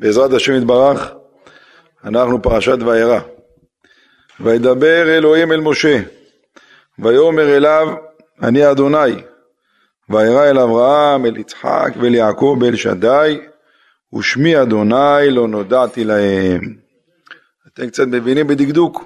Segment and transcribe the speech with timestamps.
[0.00, 1.12] בעזרת השם יתברך,
[2.04, 3.20] אנחנו פרשת וירא.
[4.40, 5.98] וידבר אלוהים אל משה,
[6.98, 7.88] ויאמר אליו,
[8.42, 9.22] אני אדוני.
[10.08, 13.40] וירא אל אברהם, אל יצחק ואל יעקב ואל שדי,
[14.14, 16.60] ושמי אדוני לא נודעתי להם.
[17.68, 19.04] אתם קצת מבינים בדקדוק?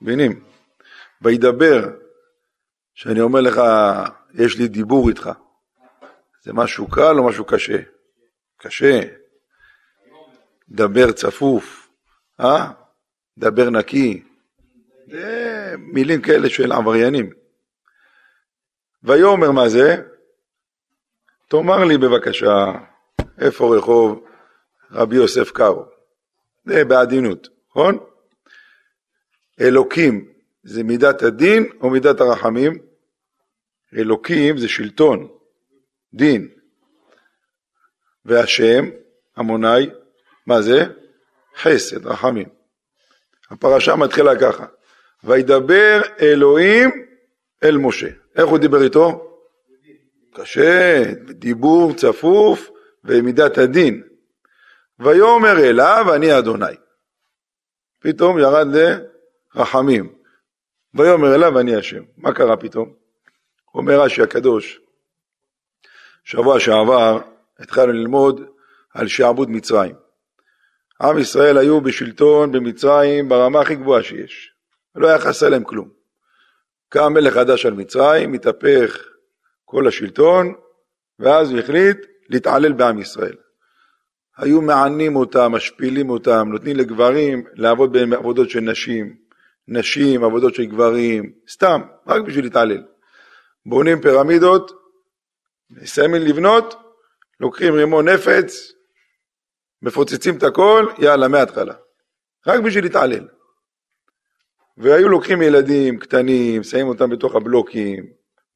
[0.00, 0.44] מבינים?
[1.22, 1.90] וידבר,
[2.94, 3.60] שאני אומר לך,
[4.34, 5.30] יש לי דיבור איתך.
[6.44, 7.78] זה משהו קל או משהו קשה?
[8.58, 9.00] קשה.
[10.68, 11.88] דבר צפוף,
[12.40, 12.70] אה?
[13.38, 14.22] דבר נקי.
[15.06, 17.30] זה מילים כאלה של עבריינים.
[19.02, 19.96] ויאמר מה זה?
[21.48, 22.72] תאמר לי בבקשה,
[23.38, 24.24] איפה רחוב
[24.90, 25.84] רבי יוסף קארו?
[26.64, 27.98] זה בעדינות, נכון?
[29.60, 32.78] אלוקים זה מידת הדין או מידת הרחמים?
[33.96, 35.28] אלוקים זה שלטון,
[36.14, 36.48] דין.
[38.24, 38.84] והשם,
[39.36, 39.90] המוני,
[40.46, 40.84] מה זה?
[41.56, 42.48] חסד, רחמים.
[43.50, 44.66] הפרשה מתחילה ככה,
[45.24, 46.90] וידבר אלוהים
[47.64, 48.08] אל משה.
[48.36, 49.36] איך הוא דיבר איתו?
[50.34, 52.70] קשה, דיבור צפוף
[53.04, 54.02] ומידת הדין.
[54.98, 56.76] ויאמר אליו אני אדוני.
[58.00, 58.66] פתאום ירד
[59.54, 60.14] לרחמים.
[60.94, 62.02] ויאמר אליו אני השם.
[62.16, 62.92] מה קרה פתאום?
[63.74, 64.80] אומר רש"י הקדוש,
[66.24, 67.20] שבוע שעבר
[67.58, 68.40] התחלנו ללמוד
[68.94, 69.94] על שעבוד מצרים.
[71.04, 74.52] עם ישראל היו בשלטון במצרים ברמה הכי גבוהה שיש.
[74.94, 75.88] לא היה חסר להם כלום.
[76.88, 78.98] קם מלך חדש על מצרים, מתהפך
[79.64, 80.54] כל השלטון,
[81.18, 81.96] ואז הוא החליט
[82.30, 83.36] להתעלל בעם ישראל.
[84.36, 89.16] היו מענים אותם, משפילים אותם, נותנים לגברים לעבוד בעבודות של נשים,
[89.68, 92.82] נשים, עבודות של גברים, סתם, רק בשביל להתעלל.
[93.66, 94.72] בונים פירמידות,
[95.70, 96.74] מסיימים לבנות,
[97.40, 98.72] לוקחים רימון נפץ,
[99.84, 101.74] מפוצצים את הכל, יאללה, מההתחלה.
[102.46, 103.28] רק בשביל להתעלל.
[104.76, 108.06] והיו לוקחים ילדים קטנים, שמים אותם בתוך הבלוקים,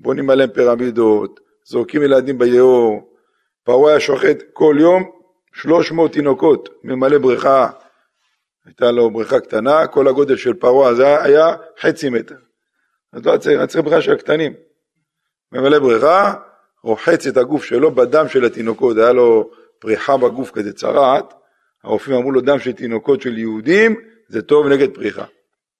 [0.00, 3.14] בונים עליהם פירמידות, זורקים ילדים ביאור.
[3.64, 5.10] פרעה היה שוחט כל יום
[5.52, 7.70] 300 תינוקות, ממלא בריכה,
[8.66, 12.36] הייתה לו בריכה קטנה, כל הגודל של פרעה הזה היה חצי מטר.
[13.12, 14.54] אז לא היה צריך בריכה של הקטנים.
[15.52, 16.34] ממלא בריכה,
[16.84, 21.34] רוחץ את הגוף שלו בדם של התינוקות, היה לו פריחה בגוף כזה צרעת,
[21.84, 23.96] הרופאים אמרו לו דם של תינוקות של יהודים
[24.28, 25.24] זה טוב נגד פריחה.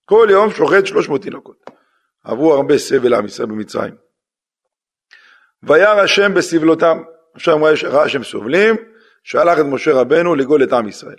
[0.05, 1.71] כל יום שוחט 300 תינוקות.
[2.25, 3.95] עברו הרבה סבל לעם ישראל במצרים.
[5.63, 7.03] וירא השם בסבלותם.
[7.35, 8.77] עכשיו ראה שהם סובלים,
[9.25, 11.19] שלח את משה רבנו לגאול את עם ישראל.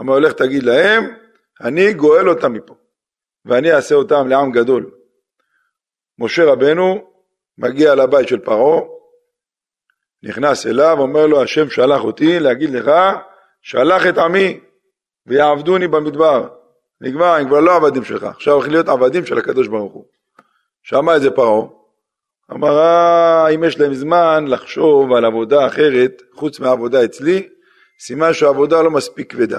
[0.00, 1.04] אמר הולך תגיד להם,
[1.60, 2.74] אני גואל אותם מפה,
[3.44, 4.90] ואני אעשה אותם לעם גדול.
[6.18, 7.10] משה רבנו
[7.58, 8.80] מגיע לבית של פרעה,
[10.22, 12.90] נכנס אליו, אומר לו, השם שלח אותי להגיד לך,
[13.62, 14.60] שלח את עמי
[15.26, 16.48] ויעבדוני במדבר.
[17.00, 20.04] נגמר, הם כבר לא עבדים שלך, עכשיו הולכים להיות עבדים של הקדוש ברוך הוא.
[20.82, 21.66] שמע את זה פרעה,
[22.52, 27.48] אמר, אה, אם יש להם זמן לחשוב על עבודה אחרת, חוץ מהעבודה אצלי,
[28.00, 29.58] סימן שהעבודה לא מספיק כבדה.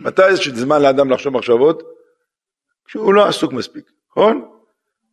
[0.00, 1.82] מתי יש זמן לאדם לחשוב מחשבות?
[2.84, 4.48] כשהוא לא עסוק מספיק, נכון?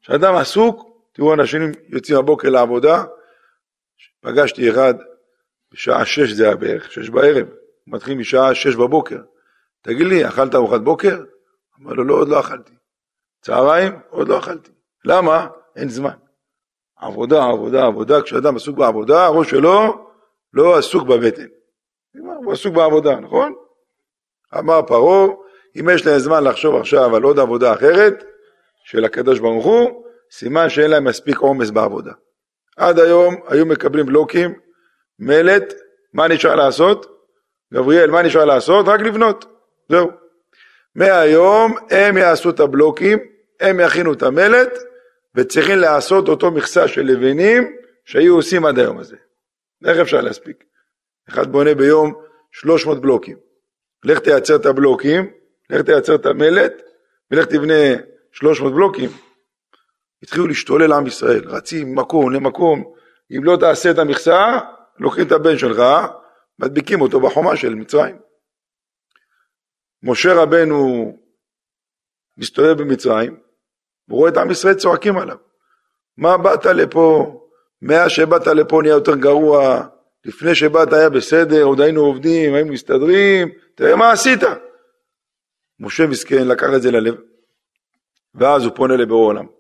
[0.02, 3.04] כשאדם עסוק, תראו אנשים יוצאים הבוקר לעבודה,
[4.22, 4.94] פגשתי אחד
[5.72, 7.48] בשעה שש זה היה בערך, שש בערב,
[7.88, 9.20] מתחיל משעה שש בבוקר.
[9.82, 11.24] תגיד לי, אכלת ארוחת בוקר?
[11.82, 12.74] אמר לו, לא, עוד לא אכלתי.
[13.42, 14.00] צהריים?
[14.10, 14.72] עוד לא אכלתי.
[15.06, 15.48] למה?
[15.76, 16.16] אין זמן.
[16.98, 20.10] עבודה, עבודה, עבודה, כשאדם עסוק בעבודה, הראש שלו
[20.54, 21.48] לא עסוק בבטן.
[22.44, 23.54] הוא עסוק בעבודה, נכון?
[24.60, 25.28] אמר פרעה,
[25.80, 28.24] אם יש להם זמן לחשוב עכשיו על עוד עבודה אחרת
[28.84, 32.12] של הקדוש ברוך הוא, סימן שאין להם מספיק עומס בעבודה.
[32.78, 34.54] עד היום היו מקבלים בלוקים,
[35.20, 35.74] מלט,
[36.14, 37.06] מה נשאר לעשות?
[37.74, 38.88] גבריאל, מה נשאר לעשות?
[38.88, 39.46] רק לבנות,
[39.90, 40.12] זהו.
[40.96, 43.20] מהיום הם יעשו את הבלוקים,
[43.60, 44.78] הם יכינו את המלט,
[45.36, 49.16] וצריכים לעשות אותו מכסה של לבנים שהיו עושים עד היום הזה.
[49.86, 50.64] איך אפשר להספיק?
[51.30, 52.14] אחד בונה ביום
[52.52, 53.38] 300 בלוקים.
[54.04, 55.32] לך תייצר את הבלוקים,
[55.70, 56.82] לך תייצר את המלט,
[57.32, 57.74] ולך תבנה
[58.32, 59.10] 300 בלוקים.
[60.24, 62.94] התחילו להשתולל עם ישראל, רצים ממקום למקום,
[63.38, 64.60] אם לא תעשה את המכסה,
[65.00, 65.82] לוקחים את הבן שלך,
[66.60, 68.18] מדביקים אותו בחומה של מצרים.
[70.04, 71.12] משה רבנו
[72.38, 73.40] מסתובב במצרים,
[74.10, 75.38] הוא רואה את עם ישראל צועקים עליו.
[76.18, 77.34] מה באת לפה?
[77.82, 79.88] מאז שבאת לפה נהיה יותר גרוע,
[80.26, 84.40] לפני שבאת היה בסדר, עוד היינו עובדים, היינו מסתדרים, תראה מה עשית.
[85.80, 87.16] משה מסכן לקח את זה ללב,
[88.36, 89.57] ואז הוא פונה לבורא עולם.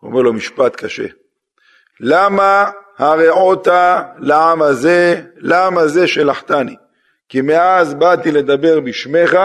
[0.00, 1.06] הוא אומר לו משפט קשה.
[2.00, 3.68] למה הרעות
[4.18, 6.76] לעם הזה, למה זה שלחתני?
[7.28, 9.36] כי מאז באתי לדבר בשמך,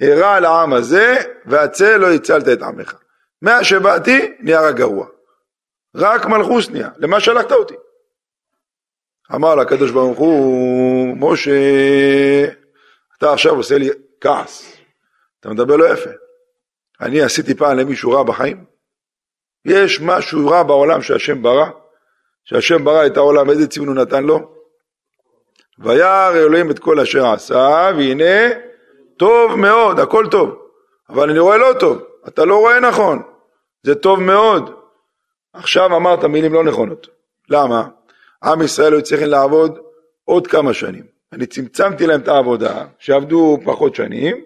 [0.00, 1.16] הרע לעם הזה,
[1.46, 2.94] והצל לא הצלת את עמך.
[3.42, 5.06] מאז שבאתי, נהיה רק גרוע.
[5.96, 7.74] רק מלכוס נהיה, למה שלחת אותי?
[9.34, 11.50] אמר לה הקדוש ברוך הוא, משה,
[13.18, 13.88] אתה עכשיו עושה לי
[14.20, 14.76] כעס,
[15.40, 16.10] אתה מדבר לא יפה.
[17.00, 18.71] אני עשיתי פעם למישהו רע בחיים?
[19.64, 21.66] יש משהו רע בעולם שהשם ברא?
[22.44, 24.52] שהשם ברא את העולם, איזה ציון הוא נתן לו?
[25.78, 28.50] וירא אלוהים את כל אשר עשה, והנה
[29.16, 30.58] טוב מאוד, הכל טוב.
[31.08, 33.22] אבל אני רואה לא טוב, אתה לא רואה נכון,
[33.82, 34.70] זה טוב מאוד.
[35.52, 37.08] עכשיו אמרת מילים לא נכונות.
[37.48, 37.88] למה?
[38.44, 39.78] עם ישראל היו צריכים לעבוד
[40.24, 41.04] עוד כמה שנים.
[41.32, 44.36] אני צמצמתי להם את העבודה, שעבדו פחות שנים,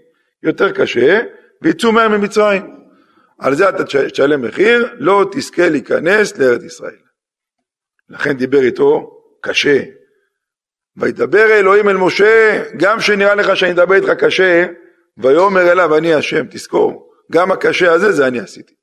[0.43, 1.21] יותר קשה,
[1.63, 2.76] ויצאו מהם ממצרים.
[3.39, 6.99] על זה אתה תשלם מחיר, לא תזכה להיכנס לארץ ישראל.
[8.09, 9.83] לכן דיבר איתו קשה.
[10.97, 14.67] וידבר אלוהים אל משה, גם שנראה לך שאני אדבר איתך קשה,
[15.19, 18.75] ויאמר אליו אני השם, תזכור, גם הקשה הזה זה אני עשיתי.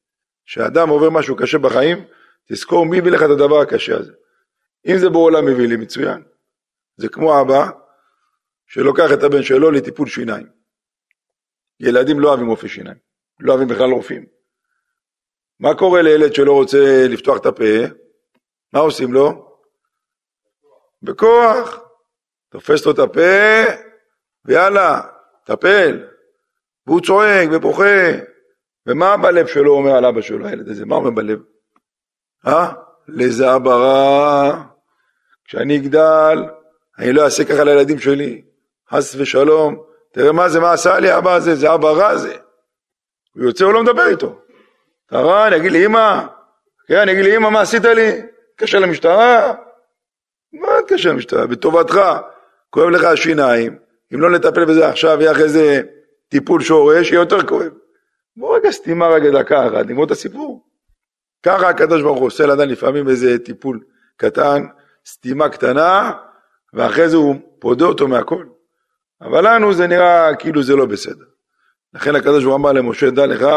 [0.46, 2.06] כשאדם עובר משהו קשה בחיים,
[2.50, 4.12] תזכור מי הביא לך את הדבר הקשה הזה.
[4.88, 6.24] אם זה בעולם מביא לי, מצוין.
[6.98, 7.70] זה כמו אבא
[8.68, 10.48] שלוקח את הבן שלו לטיפול שיניים.
[11.80, 12.98] ילדים לא אוהבים רופאי שיניים,
[13.40, 14.33] לא אוהבים בכלל רופאים.
[15.64, 17.64] מה קורה לילד שלא רוצה לפתוח את הפה?
[18.74, 19.58] מה עושים לו?
[21.04, 21.80] בכוח.
[22.50, 23.64] תופס לו את הפה,
[24.46, 25.02] ויאללה,
[25.46, 26.04] טפל.
[26.88, 28.12] והוא צועק ובוכה.
[28.88, 30.86] ומה בלב שלו אומר על אבא שלו, הילד הזה?
[30.86, 31.40] מה אומר בלב?
[32.48, 32.72] אה?
[33.08, 34.64] לזה אבא רע.
[35.46, 36.38] כשאני אגדל,
[37.00, 38.44] אני לא אעשה ככה לילדים שלי.
[38.90, 39.84] חס ושלום.
[40.12, 42.38] תראה מה זה, מה עשה לי אבא הזה, זה אבא רע זה.
[43.36, 44.43] הוא יוצא, הוא לא מדבר איתו.
[45.22, 46.26] רע, אני אגיד לאמא,
[46.88, 48.22] כן, אני אגיד לאמא, מה עשית לי?
[48.56, 49.54] תתקשר למשטרה?
[50.54, 51.48] מה תתקשר למשטרה?
[51.48, 52.00] בטובתך,
[52.70, 53.78] כואב לך השיניים,
[54.14, 55.82] אם לא נטפל בזה עכשיו, יהיה אחרי זה
[56.30, 57.72] טיפול שורש, יהיה יותר כואב.
[58.38, 60.66] בוא רגע סתימה רגע דקה אחת, נגמור את הסיפור.
[61.44, 63.80] ככה הקדוש ברוך הוא עושה לאדם לפעמים איזה טיפול
[64.18, 64.64] קטן,
[65.08, 66.12] סתימה קטנה,
[66.74, 68.46] ואחרי זה הוא פודה אותו מהכל.
[69.22, 71.26] אבל לנו זה נראה כאילו זה לא בסדר.
[71.94, 73.48] לכן הקדוש ברוך הוא אמר למשה, דע לך,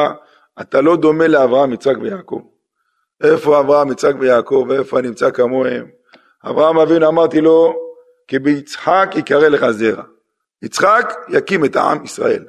[0.61, 2.43] אתה לא דומה לאברהם, יצחק ויעקב.
[3.23, 5.91] איפה אברהם, יצחק ויעקב, ואיפה נמצא כמוהם?
[6.45, 7.75] אברהם אבינו אמרתי לו,
[8.29, 10.03] כי ביצחק יקרא לך זרע.
[10.63, 12.47] יצחק יקים את העם ישראל.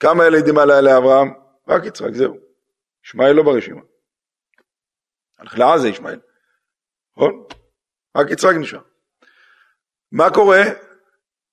[0.00, 1.32] כמה ילדים עלה לאברהם?
[1.68, 2.36] רק יצחק, זהו.
[3.04, 3.80] ישמעאל לא ברשימה.
[5.38, 6.20] הלך לעזה ישמעאל.
[7.16, 7.44] נכון?
[8.16, 8.80] רק יצחק נשאר.
[10.12, 10.62] מה קורה?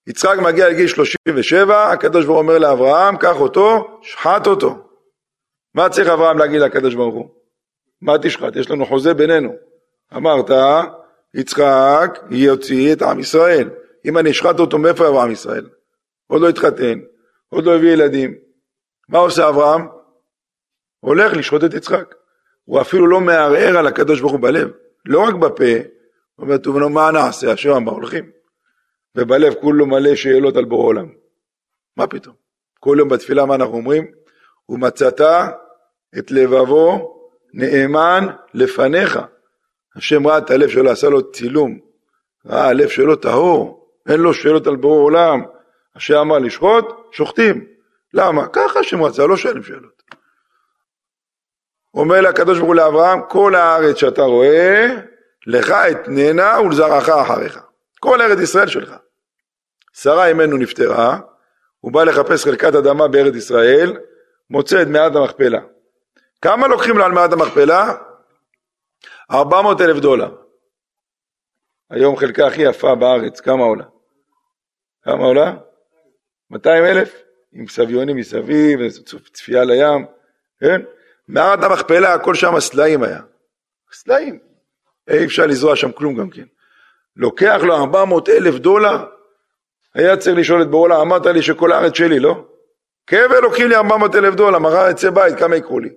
[0.07, 4.88] יצחק מגיע לגיל 37, הקדוש ברוך הוא אומר לאברהם, קח אותו, שחט אותו.
[5.75, 7.29] מה צריך אברהם להגיד לקדוש ברוך הוא?
[8.01, 8.55] מה תשחט?
[8.55, 9.53] יש לנו חוזה בינינו.
[10.15, 10.49] אמרת,
[11.33, 13.69] יצחק יוציא את עם ישראל.
[14.05, 15.69] אם אני אשחט אותו, מאיפה יבוא עם ישראל?
[16.27, 16.99] עוד לא התחתן,
[17.49, 18.35] עוד לא הביא ילדים.
[19.09, 19.87] מה עושה אברהם?
[20.99, 22.15] הולך לשחוט את יצחק.
[22.65, 24.71] הוא אפילו לא מערער על הקדוש ברוך הוא בלב,
[25.05, 25.73] לא רק בפה,
[26.35, 27.51] הוא אומר, טוב, מה נעשה?
[27.51, 28.31] השם אמר, הולכים.
[29.15, 31.09] ובלב כולו מלא שאלות על בורא עולם.
[31.97, 32.35] מה פתאום?
[32.79, 34.11] כל יום בתפילה מה אנחנו אומרים?
[34.69, 35.21] ומצאת
[36.17, 37.15] את לבבו
[37.53, 39.19] נאמן לפניך.
[39.95, 41.79] השם ראה את הלב שלו, עשה לו צילום.
[42.45, 45.43] ראה הלב שלו טהור, אין לו שאלות על בורא עולם.
[45.95, 47.65] השם אמר לשחוט, שוחטים.
[48.13, 48.47] למה?
[48.47, 50.03] ככה השם רצה, לא שואלים שאלות.
[51.93, 54.87] אומר לקדוש ברוך הוא לאברהם, כל הארץ שאתה רואה,
[55.47, 57.59] לך אתננה ולזרעך אחריך.
[57.99, 58.93] כל ארץ ישראל שלך.
[59.93, 61.19] שרה אמנו נפטרה,
[61.79, 63.97] הוא בא לחפש חלקת אדמה בארץ ישראל,
[64.49, 65.59] מוצא את מעט המכפלה.
[66.41, 67.93] כמה לוקחים לו על מעט המכפלה?
[69.31, 70.35] 400 אלף דולר.
[71.89, 73.85] היום חלקה הכי יפה בארץ, כמה עולה?
[75.03, 75.53] כמה עולה?
[76.51, 77.21] 200 אלף?
[77.53, 78.79] עם סביונים מסביב,
[79.33, 80.05] צפייה לים,
[80.59, 80.81] כן?
[81.27, 83.21] מערת המכפלה, הכל שם סלעים היה.
[83.93, 84.39] סלעים.
[85.09, 86.45] אי אפשר לזרוע שם כלום גם כן.
[87.15, 89.05] לוקח לו 400 אלף דולר,
[89.95, 92.45] היה צריך לשאול את בעולם, אמרת לי שכל הארץ שלי, לא?
[93.09, 95.89] קבר לוקחים לי 400 אלף דולר, מחר יצא בית, כמה יקחו לי?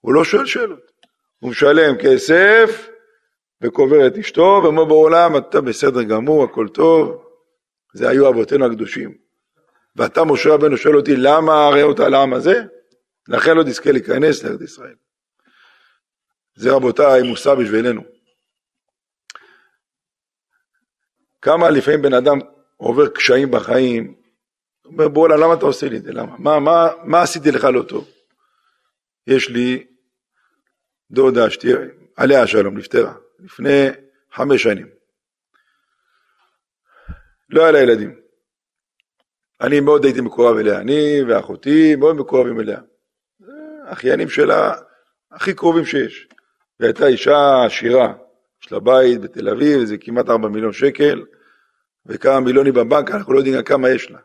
[0.00, 0.90] הוא לא שואל שאלות.
[1.38, 2.88] הוא משלם כסף
[3.62, 7.24] וקובר את אשתו, ואומר בעולם, אתה בסדר גמור, הכל טוב.
[7.94, 9.14] זה היו אבותינו הקדושים.
[9.96, 12.62] ואתה, משה רבנו, שואל אותי, למה הרי אותה לעם הזה?
[13.28, 14.94] לכן לא תזכה להיכנס לארץ ישראל.
[16.54, 18.02] זה רבותיי מושא בשבילנו.
[21.42, 22.38] כמה לפעמים בן אדם
[22.76, 24.19] עובר קשיים בחיים,
[24.92, 27.82] אומר בוא'לה למה אתה עושה לי את זה, למה, מה, מה, מה עשיתי לך לא
[27.82, 28.08] טוב?
[29.26, 29.86] יש לי
[31.10, 31.76] דודה שתהיה,
[32.16, 33.88] עליה השלום, נפטרה, לפני
[34.32, 34.88] חמש שנים.
[37.50, 38.20] לא היה לה ילדים.
[39.60, 42.80] אני מאוד הייתי מקורב אליה, אני ואחותי מאוד מקורבים אליה.
[43.84, 44.74] אחיינים שלה
[45.30, 46.28] הכי קרובים שיש.
[46.80, 48.14] היא הייתה אישה עשירה,
[48.62, 51.24] יש לה בית בתל אביב, זה כמעט 4 מיליון שקל,
[52.06, 54.18] וכמה מיליונים בבנק, אנחנו לא יודעים כמה יש לה.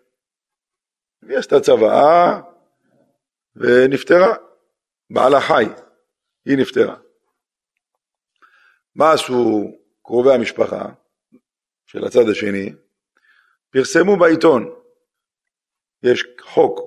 [1.29, 2.41] היא עשתה צוואה
[3.55, 4.35] ונפטרה.
[5.09, 5.65] בעלה חי,
[6.45, 6.95] היא נפטרה.
[8.95, 9.71] מה עשו
[10.03, 10.85] קרובי המשפחה
[11.85, 12.73] של הצד השני?
[13.69, 14.75] פרסמו בעיתון,
[16.03, 16.79] יש חוק,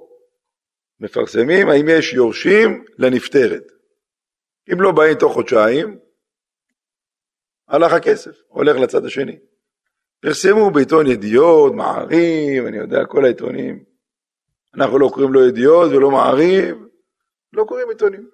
[1.01, 3.63] מפרסמים האם יש יורשים לנפטרת.
[4.73, 5.99] אם לא באים תוך חודשיים,
[7.69, 9.39] הלך הכסף, הולך לצד השני.
[10.21, 13.85] פרסמו בעיתון ידיעות, מעריב, אני יודע, כל העיתונים.
[14.75, 16.77] אנחנו לא קוראים לו ידיעות ולא מעריב,
[17.53, 18.31] לא קוראים עיתונים.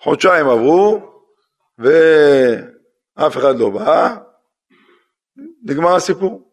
[0.00, 1.12] חודשיים עברו,
[1.78, 4.16] ואף אחד לא בא,
[5.62, 6.52] נגמר הסיפור.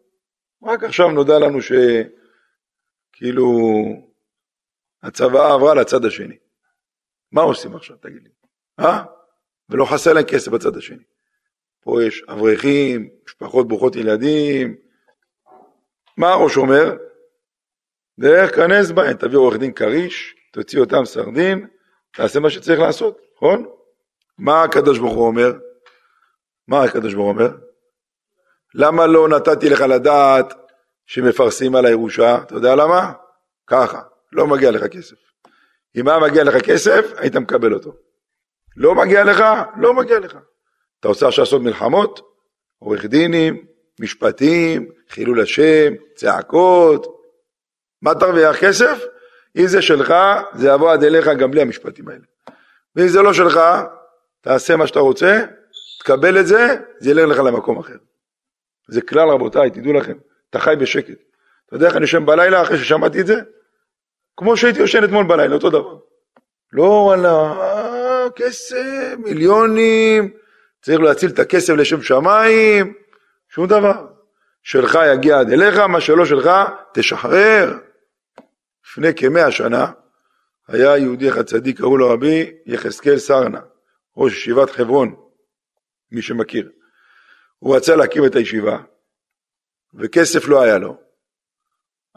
[0.63, 3.51] רק עכשיו נודע לנו שכאילו
[5.03, 6.37] הצוואה עברה לצד השני.
[7.31, 8.29] מה עושים עכשיו, תגיד לי?
[8.79, 9.03] אה?
[9.69, 11.03] ולא חסר להם כסף בצד השני.
[11.81, 14.75] פה יש אברכים, משפחות ברוכות ילדים.
[16.17, 16.97] מה הראש אומר?
[18.19, 21.67] דרך כנס בהן, תביא עורך דין כריש, תוציא אותם סרדין,
[22.13, 23.65] תעשה מה שצריך לעשות, נכון?
[24.38, 25.53] מה הקדוש ברוך הוא אומר?
[26.67, 27.57] מה הקדוש ברוך הוא אומר?
[28.75, 30.53] למה לא נתתי לך לדעת
[31.05, 32.38] שמפרסים על הירושה?
[32.41, 33.12] אתה יודע למה?
[33.67, 35.15] ככה, לא מגיע לך כסף.
[35.95, 37.93] אם היה מגיע לך כסף, היית מקבל אותו.
[38.77, 39.43] לא מגיע לך,
[39.77, 40.38] לא מגיע לך.
[41.00, 42.21] אתה רוצה עכשיו לעשות מלחמות?
[42.79, 43.65] עורך דינים,
[44.00, 47.16] משפטים, חילול השם, צעקות.
[48.01, 49.04] מה תרוויח כסף?
[49.58, 50.13] אם זה שלך,
[50.54, 52.24] זה יבוא עד אליך גם בלי המשפטים האלה.
[52.96, 53.60] ואם זה לא שלך,
[54.42, 55.42] תעשה מה שאתה רוצה,
[56.00, 57.98] תקבל את זה, זה ילך לך למקום אחר.
[58.89, 60.18] זה כלל רבותיי, תדעו לכם,
[60.50, 61.18] אתה חי בשקט.
[61.66, 63.36] אתה יודע איך אני יושן בלילה אחרי ששמעתי את זה?
[64.38, 65.98] כמו שהייתי יושן אתמול בלילה, אותו דבר.
[66.74, 67.54] לא וואלה,
[68.36, 70.32] כסף, מיליונים,
[70.82, 72.94] צריך להציל את הכסף לשם שמיים,
[73.50, 74.08] שום דבר.
[74.63, 76.50] שלך יגיע עד אליך, מה שלא שלך,
[76.94, 77.74] תשחרר.
[78.88, 79.91] לפני כמאה שנה
[80.67, 83.60] היה יהודי אחד צדיק, קראו לו רבי יחזקאל סרנה,
[84.17, 85.15] ראש ישיבת חברון,
[86.12, 86.72] מי שמכיר.
[87.60, 88.77] הוא רצה להקים את הישיבה,
[89.94, 90.98] וכסף לא היה לו.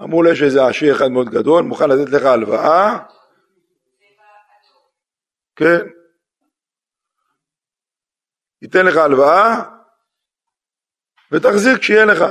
[0.00, 2.98] אמרו לו, יש איזה עשיר אחד מאוד גדול, מוכן לתת לך הלוואה.
[5.56, 5.80] כן.
[8.62, 9.62] ייתן לך הלוואה,
[11.32, 12.24] ותחזיר כשיהיה לך.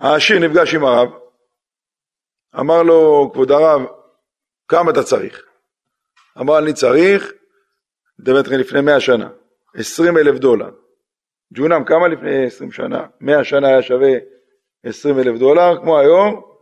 [0.00, 1.08] העשיר נפגש עם הרב,
[2.60, 3.82] אמר לו, כבוד הרב,
[4.68, 5.46] כמה אתה צריך?
[6.40, 7.32] אמר, אני צריך,
[8.18, 9.28] מדבר איתכם לפני מאה שנה,
[9.74, 10.70] עשרים אלף דולר.
[11.52, 13.06] ג'ונם, כמה לפני עשרים שנה?
[13.20, 14.12] מאה שנה היה שווה
[14.82, 16.56] עשרים אלף דולר, כמו היום,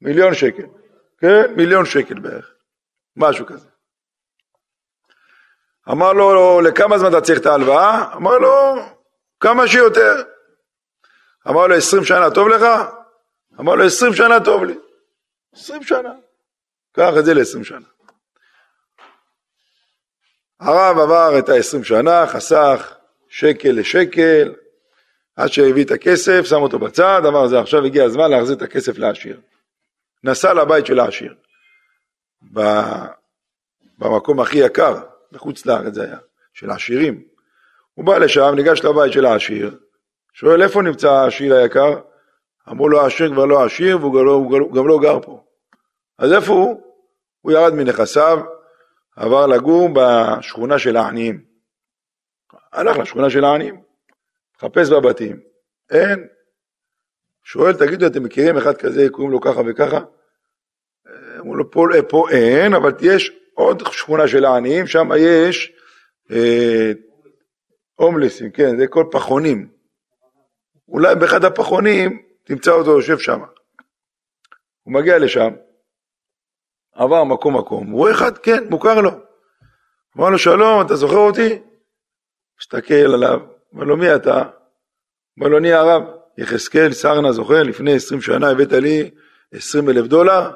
[0.00, 0.66] מיליון שקל.
[1.18, 2.54] כן, מיליון שקל בערך,
[3.16, 3.68] משהו כזה.
[5.90, 8.14] אמר לו, לכמה זמן אתה צריך את ההלוואה?
[8.16, 8.74] אמר לו,
[9.40, 10.22] כמה שיותר.
[11.48, 12.62] אמר לו, עשרים שנה טוב לך?
[13.60, 14.74] אמר לו, עשרים שנה טוב לי.
[15.54, 16.12] עשרים שנה.
[16.92, 17.86] קח את זה לעשרים שנה.
[20.60, 22.94] הרב עבר את העשרים שנה, חסך
[23.28, 24.54] שקל לשקל,
[25.36, 28.98] עד שהביא את הכסף, שם אותו בצד, אמר, זה עכשיו הגיע הזמן להחזיר את הכסף
[28.98, 29.40] לעשיר.
[30.24, 31.34] נסע לבית של העשיר,
[33.98, 34.98] במקום הכי יקר,
[35.32, 36.18] בחוץ לארץ זה היה,
[36.54, 37.22] של העשירים.
[37.94, 39.76] הוא בא לשם, ניגש לבית של העשיר,
[40.40, 42.00] שואל איפה נמצא העשיר היקר?
[42.70, 45.44] אמרו לו העשיר כבר לא עשיר והוא גם לא, גם לא גר פה.
[46.18, 46.82] אז איפה הוא?
[47.40, 48.38] הוא ירד מנכסיו,
[49.16, 51.44] עבר לגור בשכונה של העניים.
[52.72, 53.80] הלך לשכונה של העניים,
[54.56, 55.40] מחפש בבתים,
[55.90, 56.26] אין.
[57.44, 60.00] שואל, תגידו, אתם מכירים אחד כזה, קוראים לו ככה וככה?
[61.38, 65.72] אמרו לו, פה, פה אין, אבל יש עוד שכונה של העניים, שם יש
[66.30, 66.92] אה,
[67.94, 69.79] הומלסים, כן, זה כל פחונים.
[70.90, 73.40] אולי באחד הפחונים תמצא אותו יושב שם.
[74.82, 75.50] הוא מגיע לשם,
[76.92, 79.10] עבר מקום מקום, הוא רואה אחד, כן, מוכר לו.
[80.16, 81.58] אמר לו, שלום, אתה זוכר אותי?
[82.60, 83.40] מסתכל עליו,
[83.72, 84.42] אומר לו, מי אתה?
[85.36, 86.02] אומר לו, אני הרב,
[86.38, 87.62] יחזקאל סרנה, זוכר?
[87.62, 89.10] לפני עשרים שנה הבאת לי
[89.52, 90.50] עשרים אלף דולר?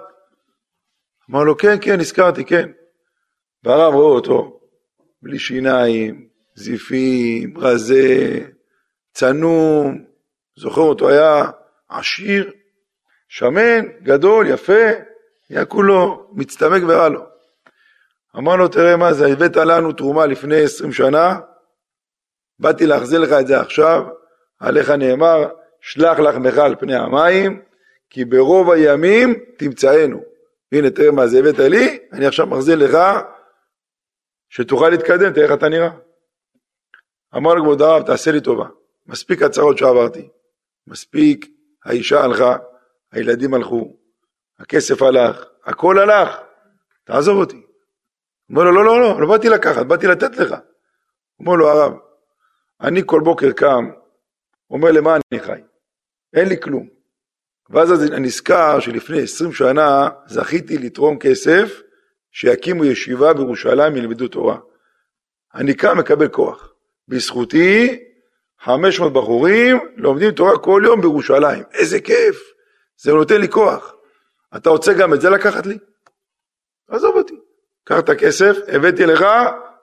[1.30, 2.70] אמר לו, כן, כן, הזכרתי, כן.
[3.64, 4.60] והרב רואה אותו,
[5.22, 8.38] בלי שיניים, זיפים, רזה,
[9.12, 10.04] צנום,
[10.56, 11.44] זוכר אותו, היה
[11.88, 12.52] עשיר,
[13.28, 14.90] שמן, גדול, יפה,
[15.50, 17.22] היה כולו מצטמק ורע לו.
[18.36, 21.38] אמר לו, תראה מה זה, הבאת לנו תרומה לפני עשרים שנה,
[22.58, 24.04] באתי להחזיר לך את זה עכשיו,
[24.60, 25.48] עליך נאמר,
[25.80, 27.62] שלח לחמך על פני המים,
[28.10, 30.22] כי ברוב הימים תמצאנו.
[30.72, 32.98] הנה תראה מה זה הבאת לי, אני עכשיו מחזיר לך,
[34.48, 35.90] שתוכל להתקדם, תראה איך אתה נראה.
[37.36, 38.66] אמר לו כבוד הרב, תעשה לי טובה,
[39.06, 40.28] מספיק הצהרות שעברתי,
[40.86, 41.46] מספיק,
[41.84, 42.56] האישה הלכה,
[43.12, 43.96] הילדים הלכו,
[44.58, 46.36] הכסף הלך, הכל הלך,
[47.04, 47.62] תעזוב אותי.
[48.50, 50.54] אומר לו, לא, לא, לא, לא באתי לקחת, באתי לתת לך.
[51.40, 51.92] אומר לו הרב,
[52.80, 53.90] אני כל בוקר קם,
[54.70, 55.60] אומר למה אני חי?
[56.32, 56.88] אין לי כלום.
[57.70, 61.82] ואז אני נזכר שלפני עשרים שנה זכיתי לתרום כסף
[62.32, 64.58] שיקימו ישיבה בירושלים ילמדו תורה.
[65.54, 66.74] אני קם מקבל כוח.
[67.08, 67.98] בזכותי
[68.64, 71.62] 500 בחורים לומדים תורה כל יום בירושלים.
[71.72, 72.36] איזה כיף,
[72.96, 73.94] זה נותן לי כוח.
[74.56, 75.78] אתה רוצה גם את זה לקחת לי?
[76.88, 77.34] עזוב אותי.
[77.84, 79.24] קח את הכסף, הבאתי לך,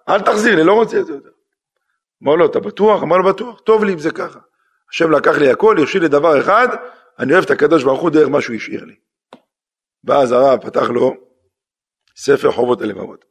[0.10, 1.30] אל תחזיר לי, לא רוצה את זה יותר.
[2.24, 3.04] אמר לו, אתה בטוח?
[3.04, 3.60] אמר לו, בטוח.
[3.60, 4.40] טוב לי אם זה ככה.
[4.92, 6.68] השם לקח לי הכל, הרשי לי דבר אחד,
[7.20, 8.96] אני אוהב את הקדוש ברוך הוא דרך מה שהוא השאיר לי.
[10.04, 11.14] ואז הרב פתח לו
[12.16, 13.26] ספר חובות הלבבות.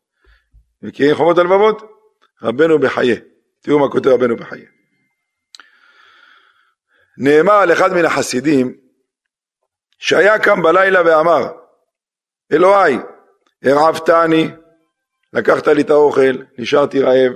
[0.82, 1.82] מכירים חובות הלבבות?
[2.42, 3.20] רבנו בחיי.
[3.60, 4.79] תראו מה כותב רבנו בחיי.
[7.18, 8.74] נאמר על אחד מן החסידים
[9.98, 11.52] שהיה קם בלילה ואמר
[12.52, 12.98] אלוהי
[13.64, 14.50] הרעבתני
[15.32, 17.32] לקחת לי את האוכל נשארתי רעב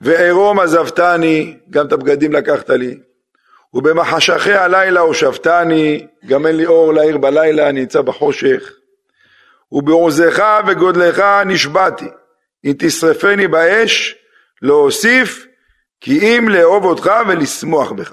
[0.00, 3.00] וערום עזבתני גם את הבגדים לקחת לי
[3.74, 8.72] ובמחשכי הלילה הושבתני גם אין לי אור לעיר בלילה אני נמצא בחושך
[9.72, 12.08] ובעוזך וגודלך נשבעתי
[12.64, 14.14] אם תשרפני באש
[14.62, 15.46] להוסיף
[16.00, 18.12] כי אם לאהוב אותך ולשמוח בך.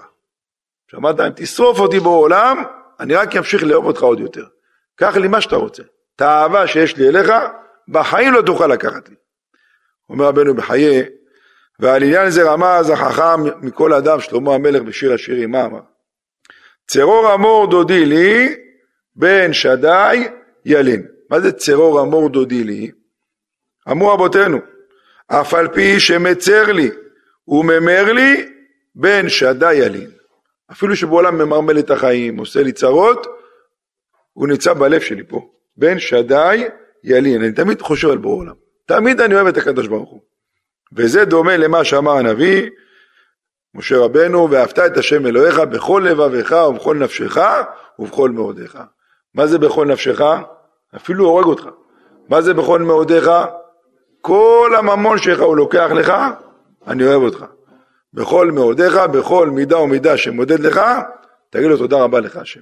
[0.96, 2.64] שמעת, אם תשרוף אותי בעולם,
[3.00, 4.46] אני רק אמשיך לאהוב אותך עוד יותר.
[4.96, 5.84] קח לי מה שאתה רוצה.
[6.16, 7.32] את האהבה שיש לי אליך,
[7.88, 9.16] בחיים לא תוכל לקחת לי.
[10.10, 11.04] אומר רבנו בחיי,
[11.80, 15.80] ועל עניין זה רמז החכם מכל אדם שלמה המלך בשיר השירים, מה אמר?
[16.88, 18.56] צרור אמור דודי לי,
[19.16, 20.28] בן שדי
[20.66, 21.08] ילין.
[21.30, 22.92] מה זה צרור אמור דודי לי?
[23.92, 24.58] אמרו רבותינו,
[25.28, 26.92] אף על פי שמצר לי
[27.48, 28.50] וממר לי,
[28.96, 30.15] בן שדי ילין.
[30.72, 33.28] אפילו שבעולם ממרמל את החיים, עושה לי צרות,
[34.34, 35.50] הוא נמצא בלב שלי פה.
[35.78, 36.64] בן שדי
[37.04, 37.44] ילין.
[37.44, 38.56] אני תמיד חושב על בורא עולם.
[38.86, 40.22] תמיד אני אוהב את הקדוש ברוך הוא.
[40.94, 42.70] וזה דומה למה שאמר הנביא,
[43.74, 47.38] משה רבנו, ואהבת את השם אלוהיך בכל לבביך ובכל נפשך
[48.00, 48.78] ובכל מאודיך.
[49.34, 50.22] מה זה בכל נפשך?
[50.96, 51.70] אפילו הורג אותך.
[52.30, 53.32] מה זה בכל מאודיך?
[54.22, 56.14] כל הממון שלך הוא לוקח לך,
[56.88, 57.46] אני אוהב אותך.
[58.16, 60.82] בכל מאודיך, בכל מידה ומידה שמודד לך,
[61.50, 62.62] תגיד לו תודה רבה לך השם.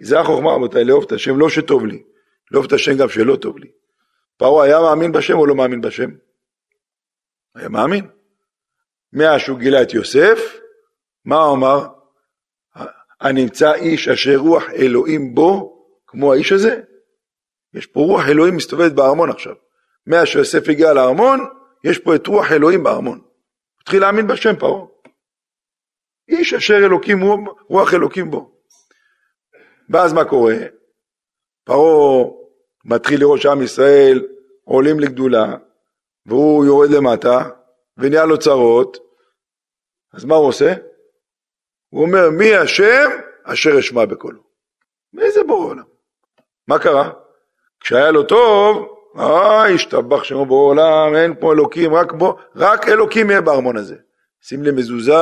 [0.00, 2.02] זה החוכמה רבותיי, לאהוב את השם, לא שטוב לי,
[2.50, 3.68] לאהוב את השם גם שלא טוב לי.
[4.36, 6.10] פרעה היה מאמין בשם או לא מאמין בשם?
[7.54, 8.06] היה מאמין.
[9.12, 10.38] מאז שהוא גילה את יוסף,
[11.24, 11.86] מה הוא אמר?
[13.20, 16.80] הנמצא איש אשר רוח אלוהים בו, כמו האיש הזה?
[17.74, 19.54] יש פה רוח אלוהים מסתובבת בארמון עכשיו.
[20.06, 21.40] מאז שיוסף הגיע לארמון,
[21.84, 23.23] יש פה את רוח אלוהים בארמון.
[23.84, 24.86] התחיל להאמין בשם פרעה.
[26.28, 28.60] איש אשר אלוקים הוא, רוח אלוקים בו.
[29.90, 30.54] ואז מה קורה?
[31.64, 32.24] פרעה
[32.84, 34.26] מתחיל לראות שעם ישראל
[34.64, 35.56] עולים לגדולה,
[36.26, 37.50] והוא יורד למטה,
[37.98, 38.96] ונהיה לו צרות,
[40.12, 40.74] אז מה הוא עושה?
[41.88, 43.10] הוא אומר, מי השם
[43.44, 44.42] אשר אשמע בקולו.
[45.12, 45.84] מי זה בורא עולם?
[46.68, 47.10] מה קרה?
[47.80, 53.40] כשהיה לו טוב, אוי, השתבח שמו בעולם, אין פה אלוקים, רק בו, רק אלוקים יהיה
[53.40, 53.96] בארמון הזה.
[54.40, 55.12] שים לי מזוזה,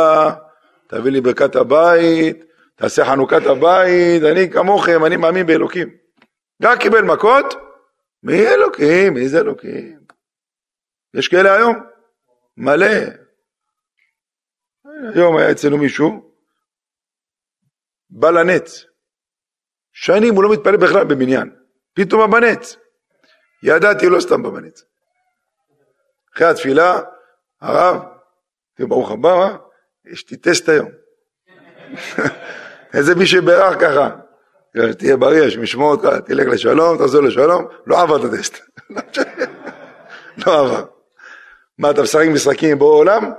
[0.88, 2.36] תביא לי ברכת הבית,
[2.76, 5.88] תעשה חנוכת הבית, אני כמוכם, אני מאמין באלוקים.
[6.62, 7.54] רק קיבל מכות,
[8.22, 9.14] מי אלוקים?
[9.14, 10.00] מי זה אלוקים?
[11.14, 11.74] יש כאלה היום?
[12.56, 12.86] מלא.
[15.14, 16.32] היום היה אצלנו מישהו,
[18.10, 18.84] בא לנץ.
[19.92, 21.50] שנים הוא לא מתפלל בכלל במניין.
[21.94, 22.76] פתאום הבנץ.
[23.62, 24.84] ידעתי לא סתם במנץ.
[26.34, 27.00] אחרי התפילה,
[27.60, 28.02] הרב,
[28.76, 29.56] תראו ברוך הבא,
[30.06, 30.90] יש לי טסט היום.
[32.94, 34.10] איזה מי שברך ככה,
[34.98, 38.58] תהיה בריא, השם ישמור אותך, תלך לשלום, תחזור לשלום, לא עבר את הטסט.
[40.46, 40.84] לא עבר.
[41.78, 43.32] מה, אתה משחק משחקים בורא עולם?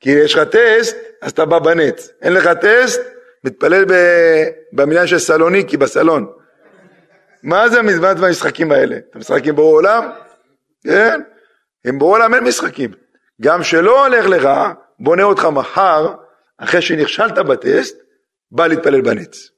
[0.00, 2.08] כי יש לך טסט, אז אתה בא בנץ.
[2.22, 3.00] אין לך טסט,
[3.44, 3.84] מתפלל
[4.72, 6.32] במניין של סלוניקי, בסלון.
[7.46, 8.96] מה זה המזמן והמשחקים האלה?
[9.10, 10.10] אתה משחק עם בורא עולם?
[10.84, 11.20] כן?
[11.86, 12.90] עם בורא עולם אין משחקים.
[13.42, 14.48] גם שלא הולך לך,
[15.00, 16.14] בונה אותך מחר,
[16.58, 17.96] אחרי שנכשלת בטסט,
[18.50, 19.50] בא להתפלל בנץ.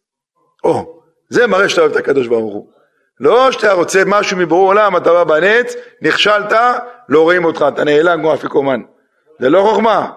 [0.65, 2.71] או, זה מראה שאתה אוהב את הקדוש ברוך הוא.
[3.21, 6.53] לא שאתה רוצה משהו מבורא עולם, אתה בא בנץ, נכשלת,
[7.09, 8.81] לא רואים אותך, אתה נעלם כמו אפיקומן.
[9.41, 10.11] זה לא חוכמה.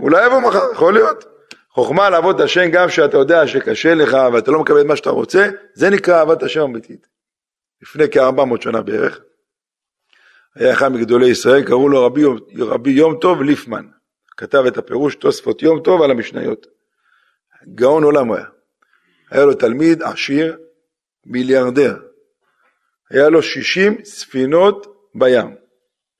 [0.00, 1.31] אולי יבוא מחר, יכול להיות.
[1.74, 5.10] חוכמה לעבוד את השם גם כשאתה יודע שקשה לך ואתה לא מקבל את מה שאתה
[5.10, 7.06] רוצה, זה נקרא אהבת השם אמיתית.
[7.82, 9.20] לפני כ-400 שנה בערך,
[10.54, 12.22] היה אחד מגדולי ישראל, קראו לו רבי,
[12.58, 13.86] רבי יום טוב ליפמן.
[14.36, 16.66] כתב את הפירוש תוספות יום טוב על המשניות.
[17.74, 18.44] גאון עולם היה.
[19.30, 20.58] היה לו תלמיד עשיר,
[21.26, 21.96] מיליארדר.
[23.10, 25.56] היה לו 60 ספינות בים,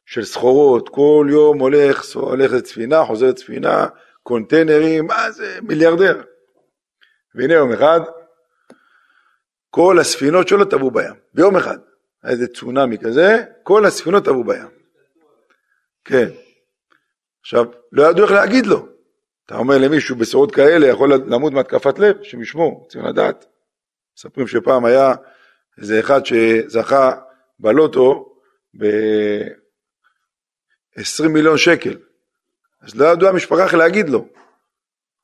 [0.07, 3.87] של סחורות, כל יום הולך, הולכת ספינה, חוזרת ספינה,
[4.23, 6.23] קונטיינרים, מה זה, מיליארדר.
[7.35, 8.01] והנה יום אחד,
[9.71, 11.79] כל הספינות שלו טבעו בים, ביום אחד.
[12.23, 14.69] היה איזה צונאמי כזה, כל הספינות טבעו בים.
[16.05, 16.29] כן.
[17.41, 18.89] עכשיו, לא ידעו איך להגיד לו.
[19.47, 23.47] אתה אומר למישהו בשורות כאלה יכול למות מהתקפת לב, שמשמור, צריכים לדעת.
[24.17, 25.15] מספרים שפעם היה
[25.79, 27.13] איזה אחד שזכה
[27.59, 28.35] בלוטו
[28.79, 28.89] ב-20
[31.29, 31.97] מיליון שקל.
[32.83, 34.29] אז לא ידעו המשפחה איך להגיד לו.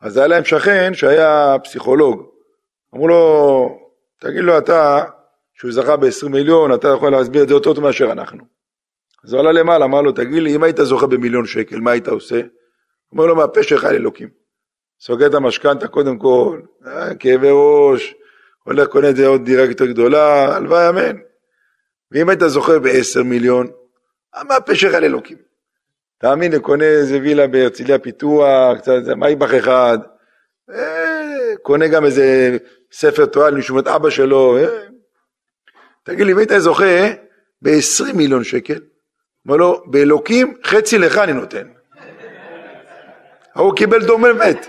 [0.00, 2.22] אז היה להם שכן שהיה פסיכולוג.
[2.94, 3.78] אמרו לו,
[4.20, 5.04] תגיד לו אתה,
[5.54, 8.44] שהוא זכה ב-20 מיליון, אתה יכול להסביר את זה יותר טוב מאשר אנחנו.
[9.24, 12.08] אז הוא עלה למעלה, אמר לו, תגיד לי, אם היית זוכה במיליון שקל, מה היית
[12.08, 12.40] עושה?
[13.12, 14.28] אומר לו, מהפה שלך אל אלוקים.
[15.00, 18.14] סוגר את המשכנתה קודם כל, אה, כאבי ראש,
[18.64, 21.16] הולך קונה את זה עוד דירה יותר גדולה, הלוואי אמן.
[22.10, 23.66] ואם היית זוכה ב-10 מיליון,
[24.48, 25.47] מהפה שלך אל אלוקים.
[26.18, 29.98] תאמין לי, קונה איזה וילה בהרצליה פיתוח, קצת איזה מייבך אחד,
[30.70, 32.56] אה, קונה גם איזה
[32.92, 34.66] ספר תורה לנשומת אבא שלו, אה.
[36.04, 37.08] תגיד לי, אם היית זוכה
[37.62, 38.80] ב-20 מיליון שקל,
[39.46, 41.68] אומר לו, באלוקים חצי לך אני נותן.
[43.54, 44.66] ההוא קיבל דום לב מת,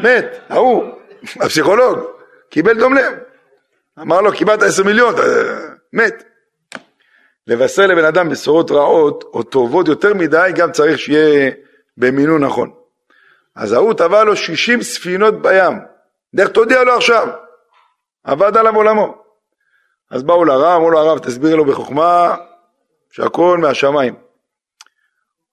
[0.00, 0.84] מת, ההוא,
[1.40, 1.98] הפסיכולוג,
[2.50, 3.12] קיבל דום לב.
[4.00, 5.14] אמר לו, קיבלת עשר מיליון,
[5.92, 6.29] מת.
[7.50, 11.50] לבשר לבן אדם בשורות רעות או טובות יותר מדי, גם צריך שיהיה
[11.96, 12.70] במינון נכון.
[13.54, 15.78] אז ההוא טבע לו שישים ספינות בים,
[16.34, 17.28] לך תודיע לו עכשיו,
[18.24, 19.14] עבד עליו עולמו.
[20.10, 22.36] אז באו לרב, אמרו לו הרב, תסביר לו בחוכמה
[23.10, 24.14] שהכל מהשמיים.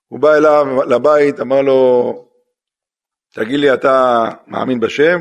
[0.07, 2.13] הוא בא אליו לבית, אמר לו,
[3.33, 5.19] תגיד לי, אתה מאמין בשם?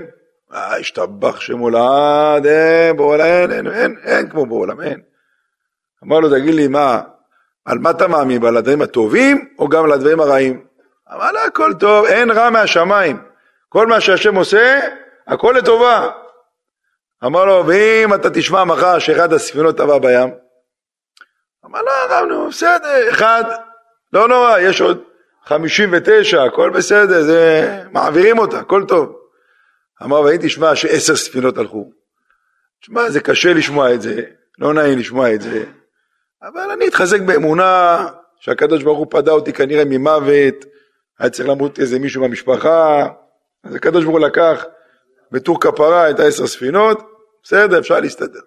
[0.53, 5.06] אה, השתבח שמו לעד, אין, בעולם, אין, אין, אין, אין כמו בעולם, אין.
[6.05, 7.03] אמר לו, תגיד לי, מה,
[7.65, 8.45] על מה אתה מאמין?
[8.45, 10.67] על הדברים הטובים או גם על הדברים הרעים?
[11.15, 13.23] אמר לו, הכל טוב, אין רע מהשמיים.
[13.69, 14.81] כל מה שהשם עושה,
[15.27, 16.11] הכל לטובה.
[17.25, 20.31] אמר לו, ואם אתה תשמע מחר שאחד הספינות טבע בים?
[21.65, 23.45] אמר לו, הרב, נו, בסדר, אחד,
[24.13, 25.03] לא נורא, יש עוד
[25.45, 29.17] חמישים ותשע, הכל בסדר, זה, מעבירים אותה, הכל טוב.
[30.03, 31.91] אמר, ואם תשמע שעשר ספינות הלכו.
[32.81, 34.23] תשמע, זה קשה לשמוע את זה,
[34.59, 35.65] לא נעים לשמוע את זה,
[36.43, 38.07] אבל אני אתחזק באמונה
[38.41, 40.65] שהקדוש ברוך הוא פדה אותי כנראה ממוות,
[41.19, 43.07] היה צריך למות איזה מישהו מהמשפחה,
[43.65, 44.65] אז הקדוש ברוך הוא לקח
[45.33, 46.99] בטור כפרה את העשר ספינות,
[47.43, 48.41] בסדר, אפשר להסתדר.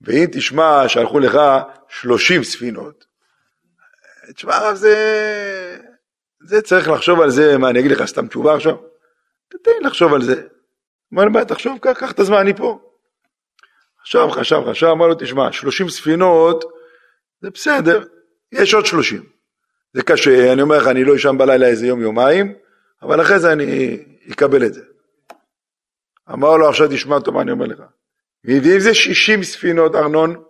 [0.00, 1.40] ואם תשמע שהלכו לך
[1.88, 3.04] שלושים ספינות,
[4.34, 4.96] תשמע הרב זה,
[6.46, 8.76] זה צריך לחשוב על זה, מה אני אגיד לך סתם תשובה עכשיו?
[9.48, 10.42] תתן לחשוב על זה.
[11.12, 12.89] לי, תחשוב, קח, קח את הזמן, אני פה.
[14.04, 16.64] חשב, חשב, חשב, אמר לו, תשמע, שלושים ספינות,
[17.40, 18.04] זה בסדר,
[18.52, 19.22] יש עוד שלושים.
[19.92, 22.54] זה קשה, אני אומר לך, אני לא אשם בלילה איזה יום, יומיים,
[23.02, 23.98] אבל אחרי זה אני
[24.32, 24.82] אקבל את זה.
[26.32, 27.82] אמר לו, עכשיו תשמע טוב מה אני אומר לך.
[28.44, 30.42] ואם זה שישים ספינות, ארנון,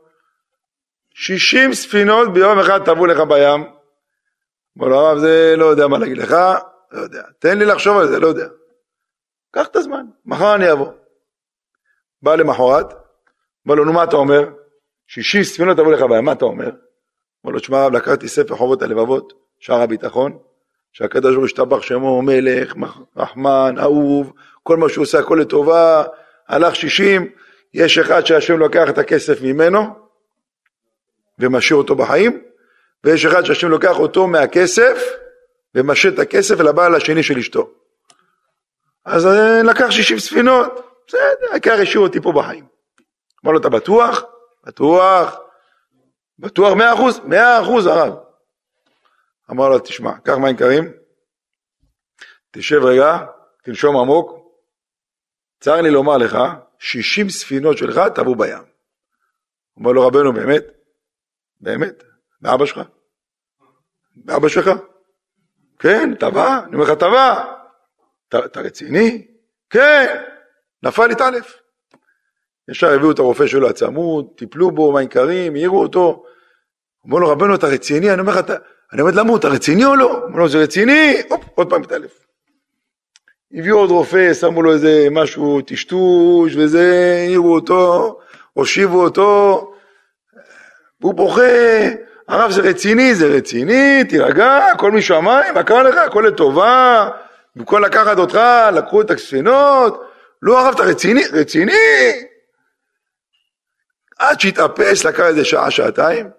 [1.14, 3.64] שישים ספינות ביום אחד טבעו לך בים.
[4.78, 6.30] אמר לו, הרב, זה לא יודע מה להגיד לך,
[6.92, 7.22] לא יודע.
[7.38, 8.46] תן לי לחשוב על זה, לא יודע.
[9.52, 10.92] קח את הזמן, מחר אני אבוא.
[12.22, 12.99] בא למחרת,
[13.70, 14.48] אמר לו, נו, מה אתה אומר?
[15.06, 16.70] שישים ספינות טבעו לך בים, מה אתה אומר?
[17.44, 20.38] אמר לו, תשמע הרב, לקחתי ספר חובות הלבבות, שער הביטחון,
[20.92, 22.74] שהקדוש ברוך הוא השתבח שמו מלך,
[23.16, 26.04] רחמן, אהוב, כל מה שהוא עושה הכל לטובה,
[26.48, 27.28] הלך שישים,
[27.74, 29.86] יש אחד שהשם לוקח את הכסף ממנו
[31.38, 32.42] ומשאיר אותו בחיים,
[33.04, 35.02] ויש אחד שהשם לוקח אותו מהכסף
[35.74, 37.70] ומשאיר את הכסף לבעל השני של אשתו.
[39.04, 42.79] אז אה, לקח שישים ספינות, בסדר, העיקר השאיר אותי פה בחיים.
[43.44, 44.22] אמר לו, אתה בטוח?
[44.64, 45.38] בטוח.
[46.38, 47.20] בטוח מאה אחוז?
[47.24, 48.14] מאה אחוז הרב.
[49.50, 50.92] אמר לו, תשמע, קח מים קרים,
[52.50, 53.18] תשב רגע,
[53.62, 54.30] תנשום עמוק,
[55.60, 56.38] צר לי לומר לך,
[56.78, 58.64] שישים ספינות שלך טבעו בים.
[59.76, 60.64] אומר לו רבנו, באמת?
[61.60, 62.02] באמת?
[62.40, 62.80] באבא שלך?
[64.16, 64.70] באבא שלך?
[65.78, 67.54] כן, טבע, אני אומר לך טבע.
[68.28, 69.26] אתה רציני?
[69.70, 70.24] כן,
[70.82, 71.59] נפל התעלף.
[72.70, 76.24] ישר הביאו את הרופא שלו הצמוד, טיפלו בו, מים קרים, העירו אותו.
[77.04, 78.12] אומר לו, רבנו, אתה רציני?
[78.12, 78.50] אני אומר לך,
[78.92, 80.12] אני אומרת, למה הוא, אתה רציני או לא?
[80.12, 82.26] הוא אומר, זה רציני, הופ, עוד פעם מתעלף.
[83.54, 88.18] הביאו עוד רופא, שמו לו איזה משהו, טשטוש וזה, העירו אותו,
[88.52, 89.72] הושיבו אותו,
[91.00, 91.42] והוא בוכה,
[92.28, 97.08] הרב זה רציני, זה רציני, תירגע, הכל משמיים, מה קרה לך, הכל לטובה,
[97.56, 98.40] במקום לקחת אותך,
[98.72, 100.02] לקחו את הספינות,
[100.42, 101.72] לא הרב אתה רציני, רציני,
[104.20, 106.30] עד שהתאפס לקח איזה שעה, שעתיים,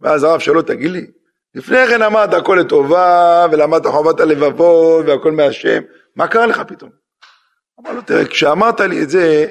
[0.00, 1.06] ואז הרב שאלו, תגיד לי,
[1.54, 5.82] לפני כן אמרת הכל לטובה, ולמדת חובת הלבבות, והכל מהשם,
[6.16, 6.90] מה קרה לך פתאום?
[7.80, 9.46] אמר לו, תראה, כשאמרת לי את זה,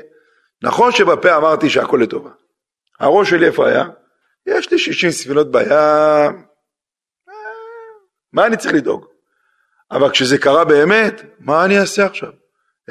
[0.64, 2.30] נכון שבפה אמרתי שהכל לטובה.
[3.00, 3.86] הראש שלי איפה היה?
[4.46, 6.46] יש לי 60 ספינות בים,
[8.34, 9.06] מה אני צריך לדאוג?
[9.92, 12.32] אבל כשזה קרה באמת, מה אני אעשה עכשיו?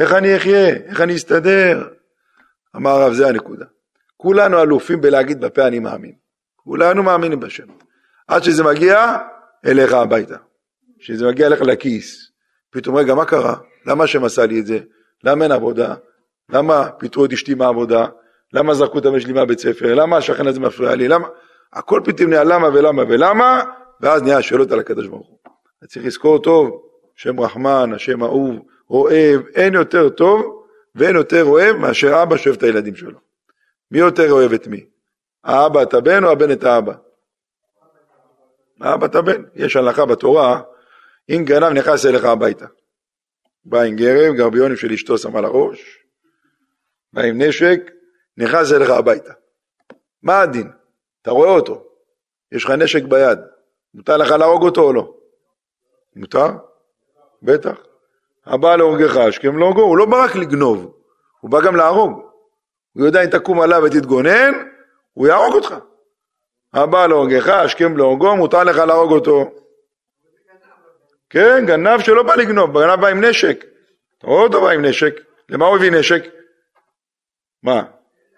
[0.01, 0.69] איך אני אחיה?
[0.69, 1.89] איך אני אסתדר?
[2.77, 3.65] אמר הרב, זה הנקודה.
[4.23, 6.13] כולנו אלופים בלהגיד בפה אני מאמין.
[6.57, 7.67] כולנו מאמינים בשם.
[8.29, 9.17] עד שזה מגיע
[9.67, 10.37] אליך הביתה.
[10.99, 12.33] כשזה מגיע אליך לכיס.
[12.71, 13.57] פתאום, רגע, מה קרה?
[13.87, 14.79] למה השם עשה לי את זה?
[15.25, 15.95] למה אין עבודה?
[16.51, 18.07] למה פיטרו את אשתי מהעבודה?
[18.53, 19.95] למה זרקו את הבן שלי מהבית ספר?
[19.95, 21.09] למה השכן הזה מפריע לי?
[21.09, 21.29] למה?
[21.73, 23.63] הכל פתאום נהיה למה ולמה ולמה,
[24.01, 25.39] ואז נהיה השאלות על הקדוש ברוך הוא.
[25.87, 26.83] צריך לזכור טוב,
[27.19, 28.57] השם רחמן, השם אהוב,
[28.91, 33.30] אוהב, אין יותר טוב ואין יותר אוהב מאשר אבא שאוהב את הילדים שלו.
[33.91, 34.87] מי יותר אוהב את מי?
[35.45, 36.95] האבא את הבן או הבן את האבא?
[38.81, 39.43] האבא את הבן.
[39.55, 40.63] יש הלכה בתורה,
[41.31, 42.67] אם גנב נכנס אליך הביתה.
[43.65, 45.99] בא עם גרב, גרביונים של אשתו שמה לראש,
[47.13, 47.81] בא עם נשק,
[48.37, 49.33] נכנס אליך הביתה.
[50.23, 50.71] מה הדין?
[51.23, 51.85] אתה רואה אותו,
[52.53, 53.39] יש לך נשק ביד,
[53.95, 55.15] מותר לך להרוג אותו או לא?
[56.17, 56.49] מותר?
[57.43, 57.79] בטח.
[58.47, 60.99] הבא להורגך השכם להורגו, הוא לא בא רק לגנוב,
[61.41, 62.30] הוא בא גם להרוג.
[62.93, 64.53] הוא יודע אם תקום עליו ותתגונן,
[65.13, 65.75] הוא יהרוג אותך.
[66.75, 69.51] הבא להורגך השכם להורגו, מותר לך להרוג אותו.
[71.31, 73.65] כן, גנב שלא בא לגנוב, גנב בא עם נשק.
[74.19, 76.25] אתה רואה אותו בא עם נשק, למה הוא הביא נשק?
[77.63, 77.83] מה?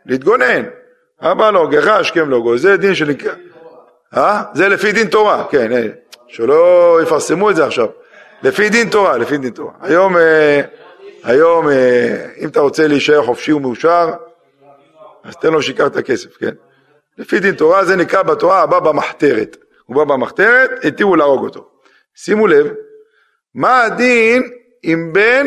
[0.07, 0.63] להתגונן.
[1.21, 3.11] אבא להורגך השכם להורגו, זה דין של...
[4.17, 4.43] אה?
[4.55, 5.87] זה לפי דין תורה, כן, אה,
[6.29, 7.89] שלא יפרסמו את זה עכשיו.
[8.43, 9.73] לפי דין תורה, לפי דין תורה.
[9.81, 10.61] היום, אה,
[11.25, 14.11] היום אה, אם אתה רוצה להישאר חופשי ומאושר,
[15.25, 16.55] אז תן לו שיקר את הכסף, כן?
[17.19, 19.57] לפי דין תורה זה נקרא בתורה הבא במחתרת.
[19.87, 21.71] הוא בא במחתרת, התירו להרוג אותו.
[22.15, 22.67] שימו לב,
[23.55, 24.51] מה הדין
[24.85, 25.47] אם בן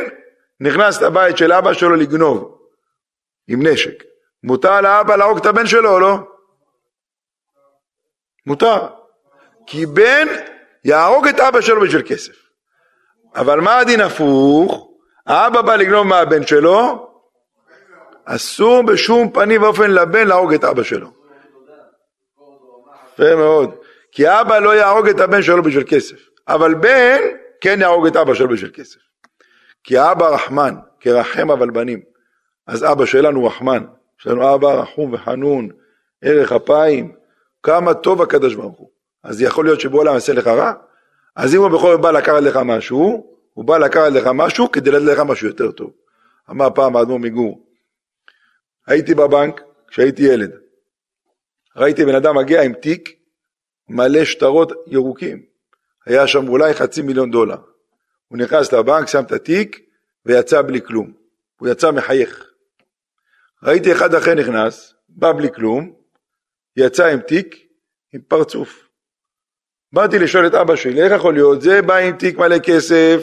[0.59, 2.57] נכנס לבית של אבא שלו לגנוב
[3.47, 4.03] עם נשק?
[4.43, 6.17] מותר לאבא להרוג את הבן שלו או לא?
[8.45, 8.87] מותר.
[9.67, 10.27] כי בן
[10.85, 12.33] יהרוג את אבא שלו בשביל כסף.
[13.35, 14.89] אבל מה הדין הפוך?
[15.27, 17.07] האבא בא לגנוב מהבן שלו,
[18.25, 21.07] אסור בשום פנים ואופן לבן להרוג את אבא שלו.
[23.13, 23.75] יפה מאוד.
[24.11, 26.15] כי אבא לא יהרוג את הבן שלו בשביל כסף.
[26.47, 27.19] אבל בן
[27.61, 28.99] כן יהרוג את אבא שלו בשביל כסף.
[29.83, 31.99] כי האבא רחמן, כרחם אבל בנים.
[32.67, 33.83] אז אבא שלנו רחמן,
[34.19, 35.69] יש לנו אבא רחום וחנון,
[36.21, 37.11] ערך אפיים,
[37.63, 38.89] כמה טוב הקדוש ברוך הוא.
[39.23, 40.73] אז יכול להיות שבעולם יעשה לך רע?
[41.35, 44.91] אז אם הוא בכל זאת בא לקחת לך משהו, הוא בא לקחת לך משהו כדי
[44.91, 45.91] לתת לך משהו יותר טוב.
[46.49, 47.64] אמר פעם האדמו"ר מגור,
[48.87, 50.51] הייתי בבנק כשהייתי ילד,
[51.75, 53.09] ראיתי בן אדם מגיע עם תיק
[53.89, 55.45] מלא שטרות ירוקים,
[56.05, 57.57] היה שם אולי חצי מיליון דולר.
[58.27, 59.79] הוא נכנס לבנק, שם את התיק
[60.25, 61.13] ויצא בלי כלום.
[61.59, 62.51] הוא יצא מחייך.
[63.63, 65.93] ראיתי אחד אחר נכנס, בא בלי כלום,
[66.77, 67.55] יצא עם תיק,
[68.13, 68.89] עם פרצוף.
[69.93, 71.61] באתי לשאול את אבא שלי, איך יכול להיות?
[71.61, 73.21] זה בא עם תיק מלא כסף,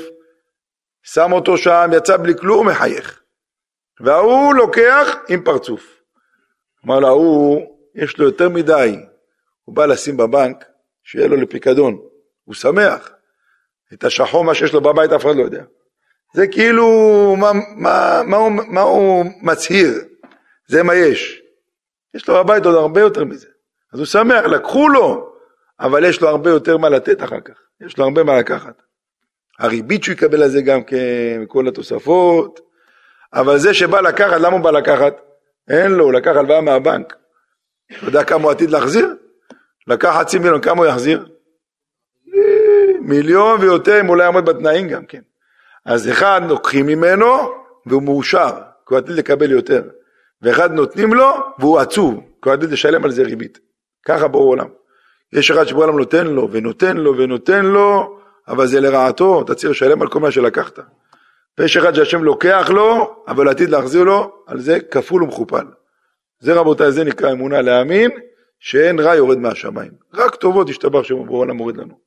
[1.02, 3.21] שם אותו שם, יצא בלי כלום, מחייך.
[4.02, 6.00] וההוא לוקח עם פרצוף.
[6.86, 8.96] אמר לו, ההוא, יש לו יותר מדי.
[9.64, 10.64] הוא בא לשים בבנק,
[11.04, 11.98] שיהיה לו לפיקדון.
[12.44, 13.10] הוא שמח.
[13.92, 15.64] את השחור, מה שיש לו בבית, אף אחד לא יודע.
[16.34, 16.86] זה כאילו,
[17.38, 19.88] מה, מה, מה, הוא, מה הוא מצהיר?
[20.68, 21.42] זה מה יש.
[22.14, 23.48] יש לו בבית עוד הרבה יותר מזה.
[23.92, 25.32] אז הוא שמח, לקחו לו,
[25.80, 27.54] אבל יש לו הרבה יותר מה לתת אחר כך.
[27.86, 28.82] יש לו הרבה מה לקחת.
[29.58, 32.60] הריבית שהוא יקבל על זה גם כן, כל התוספות,
[33.34, 35.20] אבל זה שבא לקחת, למה הוא בא לקחת?
[35.68, 37.16] אין לו, הוא לקח הלוואה מהבנק.
[37.98, 39.14] אתה יודע כמה הוא עתיד להחזיר?
[39.86, 41.28] לקח חצי מיליון, כמה הוא יחזיר?
[43.00, 45.20] מיליון ויותר אם הוא לא יעמוד בתנאים גם כן.
[45.84, 47.26] אז אחד לוקחים ממנו
[47.86, 48.50] והוא מאושר,
[48.88, 49.82] כי הוא עתיד לקבל יותר.
[50.42, 53.58] ואחד נותנים לו והוא עצוב, כי הוא עתיד לשלם על זה ריבית.
[54.06, 54.68] ככה ברור עולם.
[55.32, 58.18] יש אחד שבעולם נותן לו ונותן לו ונותן לו,
[58.48, 60.78] אבל זה לרעתו, אתה צריך לשלם על כל מה שלקחת.
[61.58, 65.66] ויש אחד שהשם לוקח לו, אבל עתיד להחזיר לו, על זה כפול ומכופל.
[66.38, 68.10] זה רבותיי, זה נקרא אמונה להאמין,
[68.58, 69.92] שאין רע יורד מהשמיים.
[70.14, 71.98] רק טובות ישתבח שם בעולם מוריד לנו.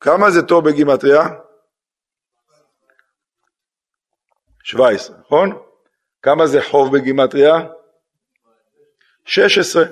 [0.00, 1.28] כמה זה טוב בגימטריה?
[4.62, 5.58] 17, נכון?
[6.22, 7.52] כמה זה חוב בגימטריה?
[9.24, 9.84] 16.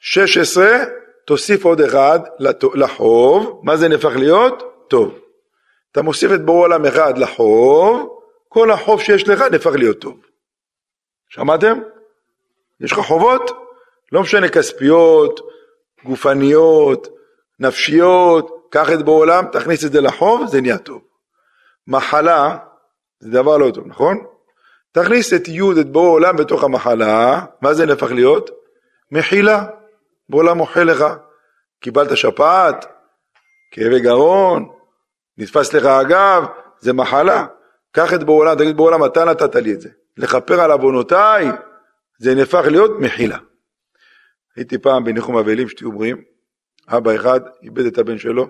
[0.00, 0.66] 16,
[1.26, 2.18] תוסיף עוד אחד
[2.74, 4.62] לחוב, מה זה נהפך להיות?
[4.88, 5.21] טוב.
[5.92, 10.20] אתה מוסיף את בורא עולם אחד לחוב, כל החוב שיש לך נהפך להיות טוב.
[11.28, 11.80] שמעתם?
[12.80, 13.50] יש לך חובות?
[14.12, 15.40] לא משנה כספיות,
[16.04, 17.08] גופניות,
[17.60, 21.02] נפשיות, קח את בורא עולם, תכניס את זה לחוב, זה נהיה טוב.
[21.86, 22.56] מחלה
[23.20, 24.24] זה דבר לא טוב, נכון?
[24.92, 28.50] תכניס את י' את בורא עולם בתוך המחלה, מה זה נהפך להיות?
[29.10, 29.64] מחילה.
[30.28, 31.04] בורא עולם מוחל לך.
[31.80, 32.86] קיבלת שפעת,
[33.70, 34.68] כאבי גרון,
[35.42, 36.44] נתפס לך הגב,
[36.78, 37.46] זה מחלה.
[37.92, 39.88] קח את בורא עולם, תגיד בורא עולם, אתה נתת לי את זה.
[40.16, 41.46] לכפר על עוונותיי,
[42.18, 43.38] זה נהפך להיות מחילה.
[44.56, 46.24] הייתי פעם בניחום אבלים, שתהיו בריאים,
[46.88, 48.46] אבא אחד איבד את הבן שלו,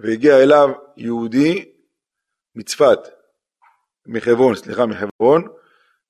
[0.00, 1.72] והגיע אליו יהודי
[2.54, 2.98] מצפת,
[4.06, 5.48] מחברון, סליחה, מחברון,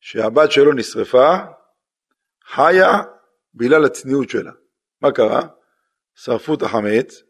[0.01, 1.37] שהבת שלו נשרפה,
[2.45, 3.03] חיה
[3.55, 4.53] בגלל הצניעות שלה.
[5.01, 5.43] מה קרה?
[6.15, 7.23] שרפו את החמץ,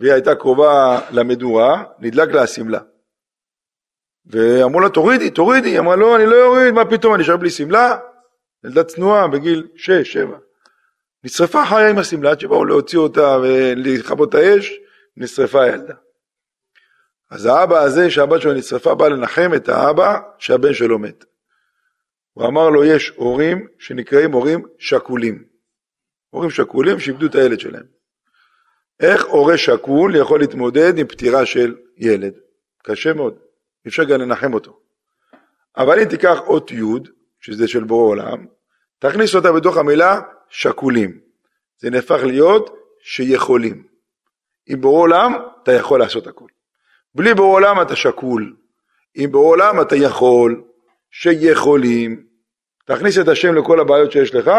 [0.00, 2.80] והיא הייתה קרובה למדורה, נדלק לה השמלה.
[4.26, 5.68] ואמרו לה, תורידי, תורידי.
[5.68, 7.98] היא אמרה, לא, אני לא אוריד, מה פתאום, אני אשאר בלי שמלה?
[8.64, 9.80] ילדה צנועה בגיל 6-7.
[11.24, 14.72] נשרפה חיה עם השמלה, עד שבאו להוציא אותה ולכבות את האש,
[15.16, 15.94] נשרפה הילדה.
[17.30, 21.24] אז האבא הזה שהבת שלו נשרפה בא לנחם את האבא שהבן שלו מת.
[22.32, 25.44] הוא אמר לו יש הורים שנקראים הורים שכולים.
[26.30, 27.99] הורים שכולים שאיבדו את הילד שלהם.
[29.00, 32.34] איך הורה שכול יכול להתמודד עם פטירה של ילד?
[32.82, 33.34] קשה מאוד,
[33.84, 34.78] אי אפשר גם לנחם אותו.
[35.76, 36.82] אבל אם תיקח אות י',
[37.40, 38.46] שזה של בורא עולם,
[38.98, 41.20] תכניס אותה בתוך המילה שכולים.
[41.78, 43.82] זה נהפך להיות שיכולים.
[44.66, 45.32] עם בורא עולם
[45.62, 46.46] אתה יכול לעשות הכל.
[47.14, 48.56] בלי בורא עולם אתה שקול.
[49.14, 50.62] עם בורא עולם אתה יכול,
[51.10, 52.26] שיכולים.
[52.86, 54.50] תכניס את השם לכל הבעיות שיש לך,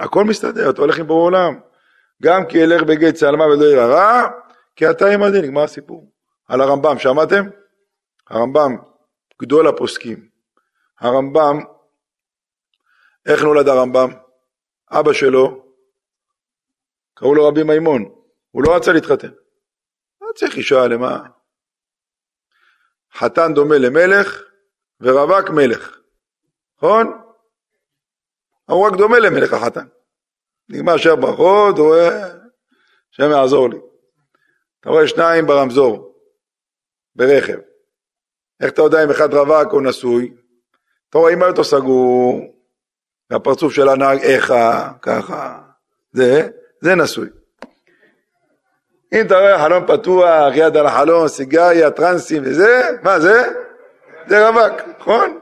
[0.00, 1.58] הכל מסתדר, אתה הולך עם בורא עולם.
[2.22, 4.28] גם כי ילך בגט צלמה ולא ירא רע,
[4.76, 6.12] כי אתה עמדי, נגמר הסיפור.
[6.48, 7.44] על הרמב"ם, שמעתם?
[8.30, 8.76] הרמב"ם,
[9.42, 10.28] גדול הפוסקים.
[11.00, 11.58] הרמב"ם,
[13.26, 14.10] איך נולד הרמב"ם?
[14.90, 15.66] אבא שלו,
[17.14, 18.04] קראו לו רבי מימון,
[18.50, 19.30] הוא לא רצה להתחתן.
[20.20, 21.18] לא צריך אישה, למה?
[23.14, 24.42] חתן דומה למלך
[25.00, 25.98] ורווק מלך,
[26.76, 27.22] נכון?
[28.64, 29.86] הוא רק דומה למלך החתן.
[30.68, 32.28] נגמר שבע ברכות, רואה,
[33.12, 33.78] השם יעזור לי.
[34.80, 36.14] אתה רואה שניים ברמזור,
[37.14, 37.58] ברכב.
[38.60, 40.34] איך אתה יודע אם אחד רווק או נשוי?
[41.10, 42.40] אתה רואה אם אותו סגור,
[43.30, 45.62] והפרצוף של הנהג איכה, ככה,
[46.12, 46.48] זה,
[46.80, 47.28] זה נשוי.
[49.12, 53.52] אם אתה רואה חלון פתוח, יד על החלון, סיגריה, טרנסים וזה, מה זה?
[54.26, 55.38] זה רווק, נכון?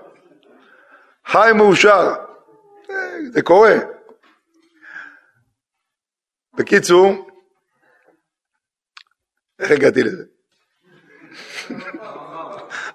[1.26, 2.14] חי מאושר,
[3.32, 3.74] זה קורה.
[6.56, 7.28] בקיצור,
[9.58, 10.24] איך הגעתי לזה?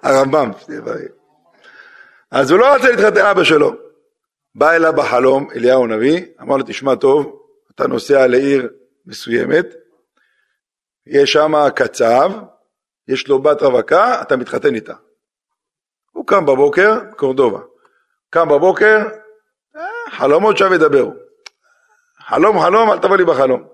[0.02, 0.50] הרמב"ם,
[2.30, 3.72] אז הוא לא רצה להתחתן אבא שלו.
[4.54, 7.42] בא אליו בחלום אליהו הנביא, אמר לו, תשמע טוב,
[7.74, 8.68] אתה נוסע לעיר
[9.06, 9.66] מסוימת,
[11.06, 12.30] יש שם קצב,
[13.08, 14.94] יש לו בת רווקה, אתה מתחתן איתה.
[16.10, 17.60] הוא קם בבוקר, קורדובה.
[18.30, 18.98] קם בבוקר,
[19.76, 21.14] אה, חלומות שם ידברו.
[22.30, 23.68] חלום חלום, אל תבוא לי בחלום.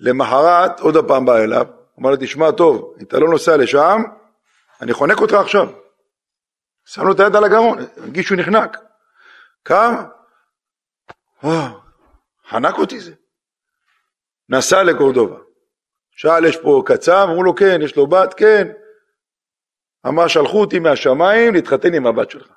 [0.00, 1.66] למחרת עוד הפעם בא אליו,
[2.00, 4.02] אמר לו, תשמע טוב, אם אתה לא נוסע לשם,
[4.80, 5.68] אני חונק אותך עכשיו.
[6.84, 8.76] שם לו את היד על הגרון, הרגיש שהוא נחנק.
[9.62, 9.94] קם,
[11.42, 11.80] וואו,
[12.48, 13.14] חנק אותי זה.
[14.48, 15.38] נסע לקורדובה.
[16.10, 17.26] שאל, יש פה קצב?
[17.28, 18.34] אמרו לו, כן, יש לו בת?
[18.34, 18.68] כן.
[20.06, 22.48] אמר, שלחו אותי מהשמיים להתחתן עם הבת שלך.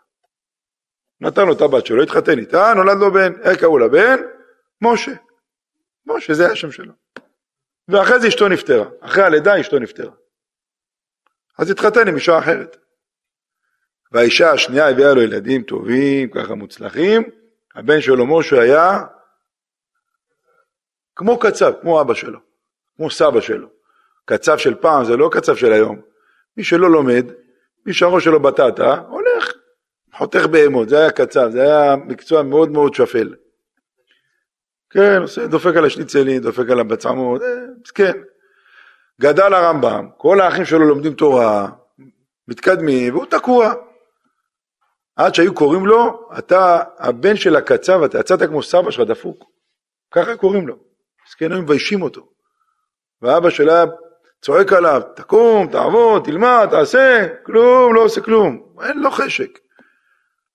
[1.21, 3.41] נתן לו את הבת שלו, התחתן איתה, נולד לו בן.
[3.41, 4.38] איך קראו לבן?
[4.82, 5.12] משה.
[6.06, 6.94] משה, זה השם שלו.
[7.88, 8.86] ואחרי זה אשתו נפטרה.
[9.00, 10.12] אחרי הלידה אשתו נפטרה.
[11.58, 12.77] אז התחתן עם אישה אחרת.
[14.12, 17.23] והאישה השנייה הביאה לו ילדים טובים, ככה מוצלחים.
[17.75, 19.04] הבן שלו משה היה
[21.15, 22.40] כמו קצב, כמו אבא שלו.
[22.98, 23.67] כמו סבא שלו.
[24.25, 26.02] קצב של פעם זה לא קצב של היום.
[26.58, 27.25] מי שלא לומד,
[27.86, 29.54] מי שהראש שלו בטטה, הולך,
[30.13, 33.36] חותך בהמות, זה היה קצב, זה היה מקצוע מאוד מאוד שפל.
[34.90, 37.48] כן, עושה, דופק על השניצלים, דופק על הבצמות, אה,
[37.96, 38.13] כן.
[39.21, 41.69] גדל הרמב"ם, כל האחים שלו לומדים תורה,
[42.48, 43.73] מתקדמים, והוא תקוע.
[45.15, 49.46] עד שהיו קוראים לו, אתה הבן של הקצב, אתה יצאת כמו סבא שלך דפוק.
[50.12, 50.75] ככה קוראים לו.
[51.29, 52.27] אז כן, היו מביישים אותו.
[53.21, 53.83] ואבא שלה
[54.42, 59.60] צועק עליו, תקום, תעבוד, תלמד, תעשה, כלום, לא עושה כלום, אין לו חשק.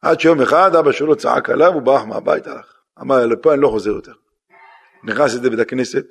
[0.03, 2.75] עד שיום אחד אבא שלו צעק עליו, הוא ברח מהבית, הלך.
[3.01, 4.13] אמר, לפה אני לא חוזר יותר.
[5.05, 6.05] נכנס לזה בית הכנסת,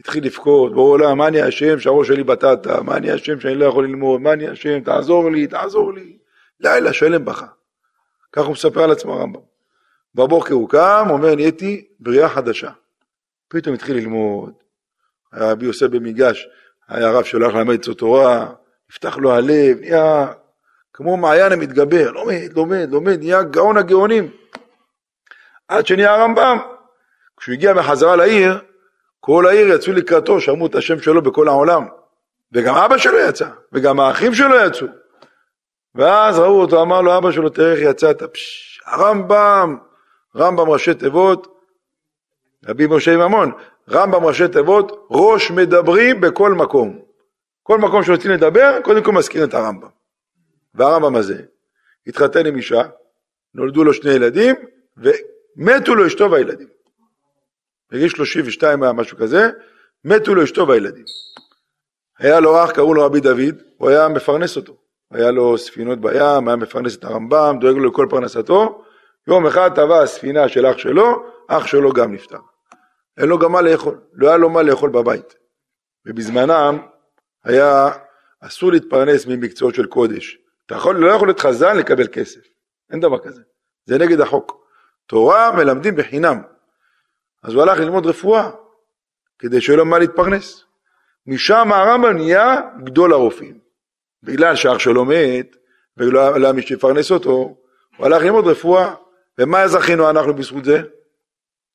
[0.00, 3.64] התחיל לבכות, בורא עולם, מה אני אשם שהראש שלי בטטה, מה אני אשם שאני לא
[3.64, 6.18] יכול ללמוד, מה אני אשם, תעזור לי, תעזור לי.
[6.60, 7.46] לילה שלם בכה.
[8.32, 9.40] כך הוא מספר על עצמו הרמב"ם.
[10.14, 12.70] בבוקר הוא קם, אומר, נהייתי בריאה חדשה.
[13.48, 14.52] פתאום התחיל ללמוד.
[15.34, 16.48] רבי יוסף במיגש,
[16.88, 18.52] היה רב שהולך ללמד אצלו תורה,
[18.90, 20.26] נפתח לו הלב, נהיה
[20.92, 24.30] כמו מעיין המתגבר, לומד, לומד, לומד, נהיה גאון הגאונים.
[25.68, 26.77] עד שנהיה הרמב"ם.
[27.38, 28.58] כשהוא הגיע בחזרה לעיר,
[29.20, 31.86] כל העיר יצאו לקראתו, שמעו את השם שלו בכל העולם.
[32.52, 34.86] וגם אבא שלו יצא, וגם האחים שלו יצאו.
[35.94, 38.22] ואז ראו אותו, אמר לו אבא שלו, תראה איך יצאת,
[38.86, 39.76] הרמב"ם,
[40.36, 41.58] רמב"ם ראשי תיבות,
[42.68, 43.52] רבי משה ממון,
[43.90, 47.00] רמב"ם ראשי תיבות, ראש מדברים בכל מקום.
[47.62, 49.88] כל מקום שרוצים לדבר, קודם כל מזכיר את הרמב"ם.
[50.74, 51.42] והרמב"ם הזה
[52.06, 52.82] התחתן עם אישה,
[53.54, 54.54] נולדו לו שני ילדים,
[54.96, 56.68] ומתו לו אשתו והילדים.
[57.92, 59.50] בגיל 32 היה משהו כזה,
[60.04, 61.04] מתו לו אשתו והילדים.
[62.18, 64.76] היה לו אח, קראו לו רבי דוד, הוא היה מפרנס אותו.
[65.10, 68.84] היה לו ספינות בים, היה מפרנס את הרמב"ם, דואג לו לכל פרנסתו.
[69.26, 72.38] יום אחד טבע הספינה של אח שלו, אח שלו גם נפטר.
[73.16, 75.34] אין לו גם מה לאכול, לא היה לו מה לאכול בבית.
[76.06, 76.78] ובזמנם
[77.44, 77.88] היה
[78.40, 80.38] אסור להתפרנס ממקצועות של קודש.
[80.66, 82.40] אתה יכול, לא יכול להיות חזן לקבל כסף,
[82.92, 83.42] אין דבר כזה.
[83.86, 84.64] זה נגד החוק.
[85.06, 86.42] תורה מלמדים בחינם.
[87.42, 88.50] אז הוא הלך ללמוד רפואה,
[89.38, 90.64] כדי שיהיה לו מה להתפרנס.
[91.26, 93.58] משם הרמב"ם נהיה גדול הרופאים.
[94.22, 95.56] בגלל שאח שלו מת,
[95.96, 97.30] ולא היה מי שיפרנס אותו,
[97.96, 98.94] הוא הלך ללמוד רפואה.
[99.38, 100.82] ומה זכינו אנחנו בזכות זה?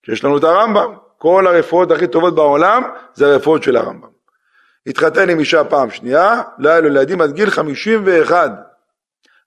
[0.06, 0.96] שיש לנו את הרמב"ם.
[1.18, 2.84] כל הרפואות הכי טובות בעולם
[3.14, 4.10] זה הרפואות של הרמב"ם.
[4.88, 8.52] התחתן עם אישה פעם שנייה, לא היה לו ילדים עד גיל 51.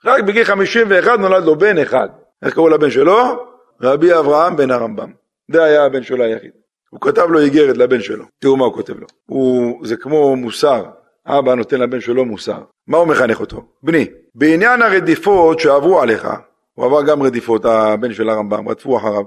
[0.04, 2.08] רק בגיל 51 נולד לו בן אחד.
[2.42, 3.46] איך קראו לבן שלו?
[3.80, 5.12] רבי אברהם בן הרמב"ם.
[5.51, 6.51] זה היה הבן שלו היחיד.
[6.90, 8.24] הוא כתב לו איגרת לבן שלו.
[8.38, 9.07] תראו מה הוא כותב לו.
[9.26, 10.84] הוא, זה כמו מוסר.
[11.26, 12.62] אבא נותן לבן שלו מוסר.
[12.86, 13.62] מה הוא מחנך אותו?
[13.82, 16.28] בני, בעניין הרדיפות שעברו עליך,
[16.74, 19.24] הוא עבר גם רדיפות, הבן של הרמב"ם, רדפו אחריו.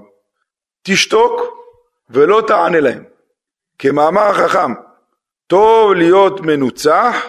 [0.82, 1.40] תשתוק
[2.10, 3.04] ולא תענה להם.
[3.78, 4.72] כמאמר החכם,
[5.46, 7.26] טוב להיות מנוצח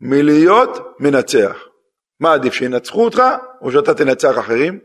[0.00, 1.56] מלהיות מנצח.
[2.20, 3.22] מה עדיף, שינצחו אותך
[3.62, 4.78] או שאתה תנצח אחרים?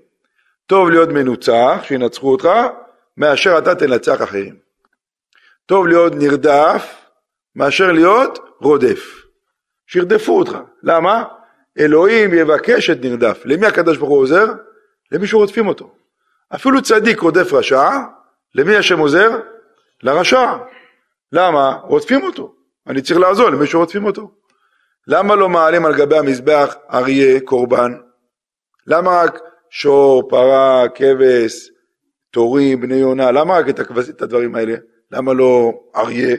[0.65, 2.49] טוב להיות מנוצח, שינצחו אותך,
[3.17, 4.55] מאשר אתה תנצח אחרים.
[5.65, 7.05] טוב להיות נרדף,
[7.55, 9.25] מאשר להיות רודף.
[9.87, 10.57] שירדפו אותך.
[10.83, 11.23] למה?
[11.79, 13.41] אלוהים יבקש את נרדף.
[13.45, 14.45] למי הקדוש ברוך הוא עוזר?
[15.11, 15.93] למי שרודפים אותו.
[16.55, 17.89] אפילו צדיק רודף רשע,
[18.55, 19.29] למי השם עוזר?
[20.03, 20.57] לרשע.
[21.31, 21.79] למה?
[21.83, 22.55] רודפים אותו.
[22.87, 24.31] אני צריך לעזור למי שרודפים אותו.
[25.07, 27.91] למה לא מעלים על גבי המזבח אריה קורבן?
[28.87, 29.39] למה רק
[29.69, 31.69] שור, פרה, כבש,
[32.35, 33.31] תורים, בני יונה?
[33.31, 34.75] למה רק את, הכבש, את הדברים האלה?
[35.11, 36.35] למה לא אריה,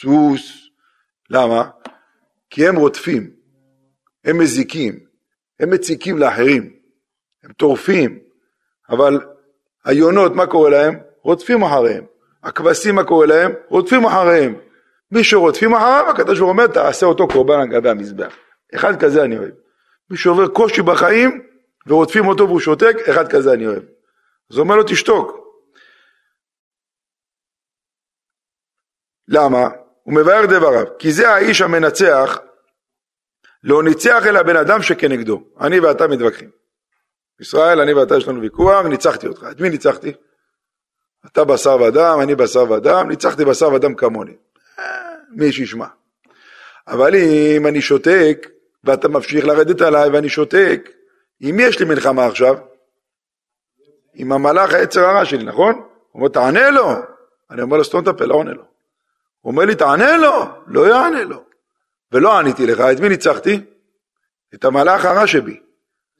[0.00, 0.68] סוס?
[1.30, 1.68] למה?
[2.50, 3.30] כי הם רודפים,
[4.24, 4.98] הם מזיקים,
[5.60, 6.72] הם מציקים לאחרים,
[7.44, 8.18] הם טורפים,
[8.90, 9.20] אבל
[9.84, 10.98] היונות, מה קורה להם?
[11.22, 12.04] רודפים אחריהם.
[12.42, 13.52] הכבשים, מה קורה להם?
[13.68, 14.54] רודפים אחריהם.
[15.12, 18.34] מי שרודפים אחריו, הקדוש ברוך הוא אומר, תעשה אותו קורבן על גבי המזבח.
[18.74, 19.54] אחד כזה אני אוהב.
[20.10, 21.42] מי שעובר קושי בחיים
[21.86, 23.82] ורודפים אותו והוא שותק, אחד כזה אני אוהב.
[24.52, 25.38] אז הוא אומר לו, תשתוק.
[29.28, 29.68] למה?
[30.02, 32.38] הוא מבאר דבריו, כי זה האיש המנצח,
[33.62, 35.42] לא ניצח אלא בן אדם שכנגדו.
[35.60, 36.50] אני ואתה מתווכחים.
[37.40, 39.46] ישראל, אני ואתה יש לנו ויכוח, ניצחתי אותך.
[39.50, 40.12] את מי ניצחתי?
[41.26, 44.36] אתה בשר ודם, אני בשר ודם, ניצחתי בשר ודם כמוני.
[45.30, 45.86] מי שישמע.
[46.88, 47.14] אבל
[47.56, 48.48] אם אני שותק,
[48.84, 50.90] ואתה ממשיך לרדת עליי ואני שותק,
[51.40, 52.71] עם מי יש לי מלחמה עכשיו?
[54.14, 55.74] עם המלאך היצר הרע שלי, נכון?
[55.74, 55.84] הוא
[56.14, 56.92] אומר, תענה לו.
[57.50, 58.64] אני אומר לו, סתום את הפה, לא עונה לו.
[59.40, 61.44] הוא אומר לי, תענה לו, לא יענה לו.
[62.12, 63.60] ולא עניתי לך, את מי ניצחתי?
[64.54, 65.60] את המלאך הרע שבי.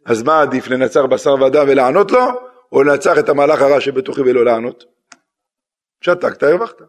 [0.07, 4.45] אז מה עדיף, לנצח בשר ודם ולענות לו, או לנצח את המלאך הרע שבתוכי ולא
[4.45, 4.85] לענות?
[6.01, 6.83] שתקת, הרווחת.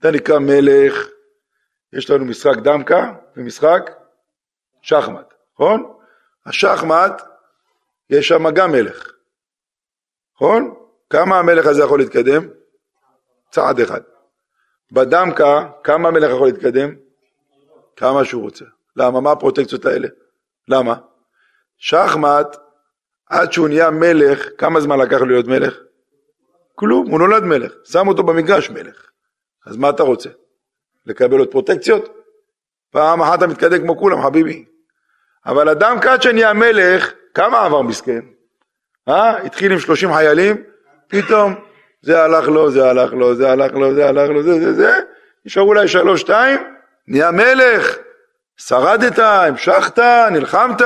[0.00, 1.08] אתה נקרא מלך,
[1.92, 3.90] יש לנו משחק דמקה ומשחק
[4.82, 5.92] שחמט, נכון?
[6.46, 7.22] השחמט,
[8.10, 9.12] יש שם גם מלך,
[10.40, 10.74] נכון?
[11.10, 12.48] כמה המלך הזה יכול להתקדם?
[13.50, 14.00] צעד אחד.
[14.92, 16.94] בדמקה, כמה המלך יכול להתקדם?
[17.96, 18.64] כמה שהוא רוצה.
[18.96, 19.20] למה?
[19.20, 20.08] מה הפרוטקציות האלה?
[20.68, 20.94] למה?
[21.78, 22.56] שחמט,
[23.26, 25.78] עד שהוא נהיה מלך, כמה זמן לקח להיות מלך?
[26.74, 29.10] כלום, הוא נולד מלך, שם אותו במגרש מלך.
[29.66, 30.30] אז מה אתה רוצה?
[31.06, 32.08] לקבל עוד פרוטקציות?
[32.90, 34.64] פעם אחת אתה מתקדם כמו כולם, חביבי.
[35.46, 38.20] אבל אדם כד שנהיה מלך, כמה עבר מסכן?
[39.10, 39.36] אה?
[39.36, 40.56] התחיל עם 30 חיילים,
[41.08, 41.54] פתאום
[42.02, 45.00] זה הלך לו, זה הלך לו, זה הלך לו, זה הלך לו, זה זה זה,
[45.44, 46.60] נשארו אולי שלוש, שתיים,
[47.08, 47.96] נהיה מלך,
[48.56, 49.98] שרדת, המשכת,
[50.32, 50.82] נלחמת,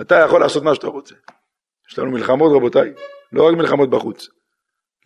[0.00, 1.14] אתה יכול לעשות מה שאתה רוצה.
[1.90, 2.92] יש לנו מלחמות רבותיי,
[3.32, 4.28] לא רק מלחמות בחוץ.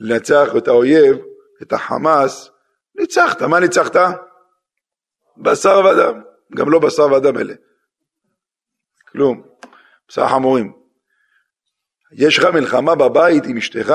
[0.00, 1.16] לנצח את האויב,
[1.62, 2.50] את החמאס,
[2.94, 3.96] ניצחת, מה ניצחת?
[5.36, 6.20] בשר ודם,
[6.56, 7.54] גם לא בשר ודם אלה.
[9.12, 9.42] כלום,
[10.08, 10.83] בשר חמורים.
[12.14, 13.94] יש לך מלחמה בבית עם אשתך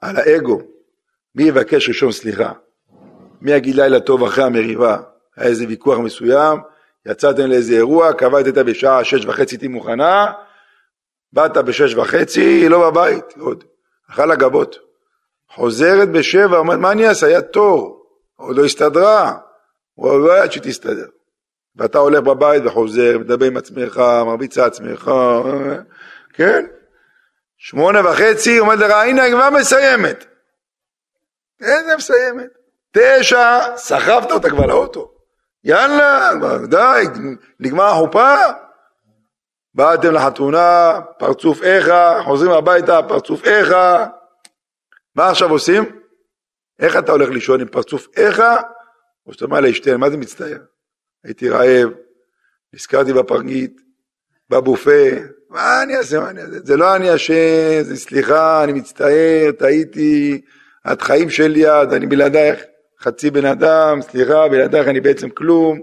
[0.00, 0.60] על האגו.
[1.34, 2.52] מי יבקש ראשון סליחה?
[3.40, 4.96] מי יגיד לילה טוב אחרי המריבה?
[5.36, 6.58] היה איזה ויכוח מסוים,
[7.06, 10.32] יצאתם לאיזה אירוע, קבעת בשעה שש וחצי תהי מוכנה,
[11.32, 13.64] באת בשש וחצי, לא בבית, עוד,
[14.10, 14.78] אכל הגבות.
[15.54, 17.26] חוזרת בשבע, אומרת, מה אני אעשה?
[17.26, 18.02] היה תור,
[18.36, 19.34] עוד לא הסתדרה,
[19.94, 21.06] הוא לא ידע שתסתדר.
[21.76, 25.10] ואתה הולך בבית וחוזר, מדבר עם עצמך, מרביץ לעצמך,
[26.34, 26.66] כן?
[27.62, 30.24] שמונה וחצי, עומד לך, הנה כבר מסיימת.
[31.60, 32.46] איזה מסיימת?
[32.92, 35.12] תשע, סחבת אותה כבר לאוטו.
[35.64, 36.30] יאללה,
[36.68, 37.04] די,
[37.60, 38.34] נגמר החופה?
[39.74, 44.06] באתם לחתונה, פרצוף איכה, חוזרים הביתה, פרצוף איכה.
[45.14, 45.84] מה עכשיו עושים?
[46.78, 48.56] איך אתה הולך לישון עם פרצוף איכה?
[49.26, 50.58] או שאתה אומר לאשתן, מה זה מצטער?
[51.24, 51.88] הייתי רעב,
[52.72, 53.80] נזכרתי בפרגית,
[54.50, 55.10] בבופה,
[55.50, 56.58] מה אני אעשה, מה אני אעשה?
[56.64, 60.40] זה לא אני אשם, זה סליחה, אני מצטער, טעיתי,
[60.92, 62.60] את חיים שלי את, אני בלעדייך
[63.00, 65.80] חצי בן אדם, סליחה, בלעדייך אני בעצם כלום.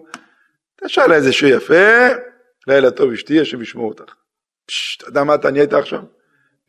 [0.83, 2.07] תשאל איזה שיר יפה,
[2.67, 4.13] לילה טוב אשתי, השם ישמור אותך.
[4.65, 6.01] פששט, אתה יודע מה אתה נהיית עכשיו?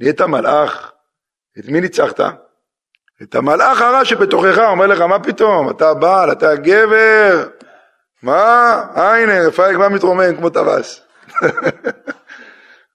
[0.00, 0.92] נהיית מלאך.
[1.58, 2.20] את מי ניצחת?
[3.22, 7.48] את המלאך הרע שבתוכך, אומר לך, מה פתאום, אתה בעל, אתה גבר.
[8.22, 8.82] מה?
[8.94, 11.00] הנה, רפאל כבר מתרומם כמו טווס.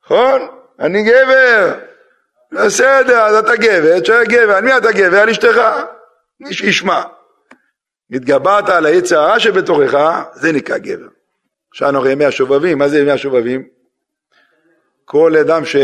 [0.06, 0.42] נכון?
[0.80, 1.74] אני גבר.
[2.52, 5.20] בסדר, אז אתה גבר, תשאר גבר, על מי אתה גבר?
[5.20, 5.62] על אשתך.
[6.50, 7.04] ישמע.
[8.12, 11.08] התגברת על העץ הרע שבתוכך, זה נקרא גבר.
[11.72, 13.68] עכשיו אנחנו ימי השובבים, מה זה ימי השובבים?
[15.06, 15.76] כל אדם ש...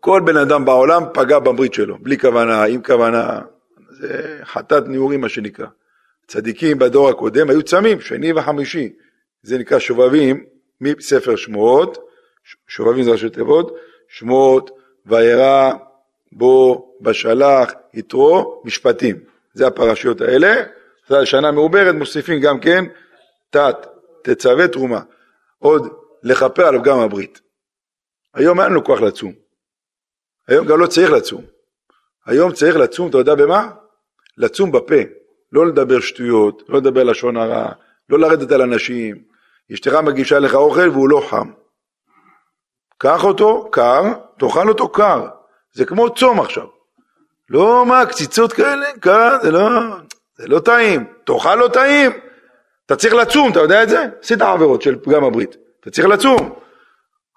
[0.00, 3.40] כל בן אדם בעולם פגע בברית שלו, בלי כוונה, עם כוונה,
[3.90, 5.66] זה חטאת נעורים מה שנקרא.
[6.26, 8.92] צדיקים בדור הקודם היו צמים, שני וחמישי,
[9.42, 10.44] זה נקרא שובבים
[10.80, 12.09] מספר שמועות,
[12.68, 13.76] שובבים זה ראשי תיבות,
[14.08, 14.70] שמות,
[15.06, 15.72] וירא,
[16.32, 19.16] בו, בשלח, יתרו, משפטים.
[19.54, 20.54] זה הפרשיות האלה.
[21.24, 22.84] שנה מעוברת, מוסיפים גם כן
[23.50, 23.86] תת,
[24.22, 25.00] תצווה תרומה.
[25.58, 25.88] עוד
[26.22, 27.40] לכפר עליו גם הברית.
[28.34, 29.32] היום אין לנו כוח לצום.
[30.48, 31.44] היום גם לא צריך לצום.
[32.26, 33.70] היום צריך לצום, אתה יודע במה?
[34.36, 35.00] לצום בפה.
[35.52, 37.72] לא לדבר שטויות, לא לדבר לשון הרע,
[38.08, 39.22] לא לרדת על אנשים.
[39.72, 41.50] אשתך מגישה לך אוכל והוא לא חם.
[43.02, 44.02] קח אותו קר,
[44.38, 45.28] תאכל אותו קר.
[45.72, 46.66] זה כמו צום עכשיו.
[47.50, 49.68] לא מה, קציצות כאלה, קר, זה לא,
[50.36, 51.04] זה לא טעים.
[51.24, 52.10] תאכל לא טעים.
[52.86, 54.06] אתה צריך לצום, אתה יודע את זה?
[54.22, 55.56] עשית עבירות של פגם הברית.
[55.80, 56.54] אתה צריך לצום.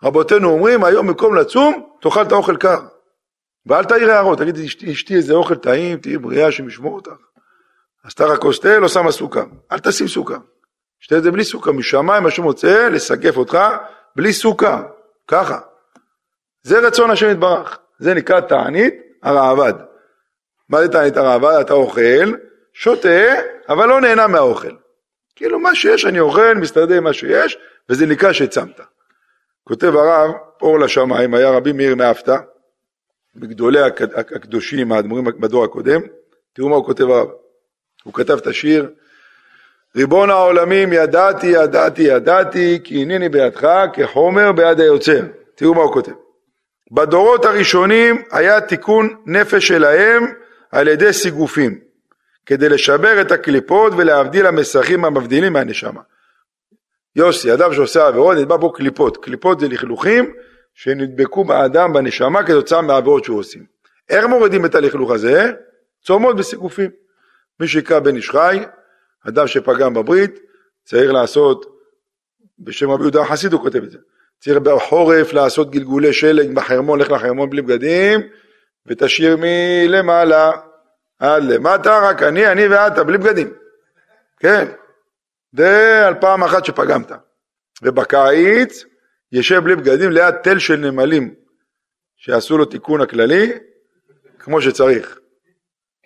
[0.03, 2.79] רבותינו אומרים, היום במקום לצום, תאכל את האוכל קר.
[3.65, 7.11] ואל תעיר הערות, תגיד, אשתי, אשתי איזה אוכל טעים, תהיי בריאה, שמשמור אותך.
[8.13, 9.45] אתה רק כוס לא שמה סוכר.
[9.71, 10.37] אל תשים סוכר.
[10.99, 11.71] שתה את זה בלי סוכר.
[11.71, 13.57] משמיים השם רוצה לסגף אותך
[14.15, 14.81] בלי סוכר.
[15.27, 15.59] ככה.
[16.63, 17.79] זה רצון השם יתברך.
[17.99, 18.93] זה נקרא תענית
[19.23, 19.73] הרעבד.
[20.69, 21.57] מה זה תענית הרעבד?
[21.61, 22.33] אתה אוכל,
[22.73, 23.33] שותה,
[23.69, 24.75] אבל לא נהנה מהאוכל.
[25.35, 27.57] כאילו מה שיש אני אוכל, מסתדר עם מה שיש,
[27.89, 28.81] וזה נקרא שצמת.
[29.63, 32.37] כותב הרב, אור לשמיים, היה רבי מאיר מאפתא,
[33.35, 33.79] מגדולי
[34.15, 36.01] הקדושים, האדמו"רים בדור הקודם,
[36.53, 37.27] תראו מה הוא כותב הרב.
[38.03, 38.89] הוא כתב את השיר,
[39.97, 45.21] ריבון העולמים ידעתי, ידעתי, ידעתי, כי הנני בידך כחומר ביד היוצר.
[45.55, 46.11] תראו מה הוא כותב.
[46.91, 50.25] בדורות הראשונים היה תיקון נפש שלהם
[50.71, 51.79] על ידי סיגופים,
[52.45, 56.01] כדי לשבר את הקליפות ולהבדיל המסכים המבדילים מהנשמה.
[57.15, 59.17] יוסי, אדם שעושה עבירות, נדבק בו קליפות.
[59.17, 60.33] קליפות זה לכלוכים
[60.73, 63.65] שנדבקו באדם בנשמה כתוצאה מהעבירות שהוא עושים.
[64.09, 65.51] איך מורידים את הלכלוך הזה?
[66.03, 66.89] צומות בסיגופים.
[67.59, 68.59] מי שיקרא בן איש חי,
[69.27, 70.39] אדם שפגם בברית,
[70.85, 71.79] צריך לעשות,
[72.59, 73.97] בשם רבי יהודה החסיד הוא כותב את זה,
[74.39, 78.19] צריך בחורף לעשות גלגולי שלג בחרמון, לך לחרמון בלי בגדים,
[78.85, 80.51] ותשאיר מלמעלה
[81.19, 83.53] עד למטה, רק אני, אני ואתה, בלי בגדים.
[84.39, 84.67] כן,
[85.51, 87.11] זה על פעם אחת שפגמת.
[87.81, 88.85] ובקיץ,
[89.31, 91.33] יושב בלי בגדים ליד תל של נמלים,
[92.17, 93.51] שעשו לו תיקון הכללי,
[94.39, 95.19] כמו שצריך.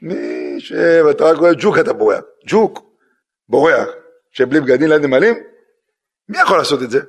[0.01, 0.71] מי ש...
[1.05, 2.86] ואתה רק רואה ג'וק אתה בורח, ג'וק.
[3.49, 3.87] בורח,
[4.31, 5.35] שבלי בגדים ליד נמלים?
[6.29, 6.99] מי יכול לעשות את זה?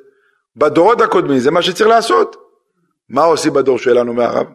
[0.57, 2.37] בדורות הקודמים זה מה שצריך לעשות.
[3.09, 4.47] מה עושים בדור שלנו מערב?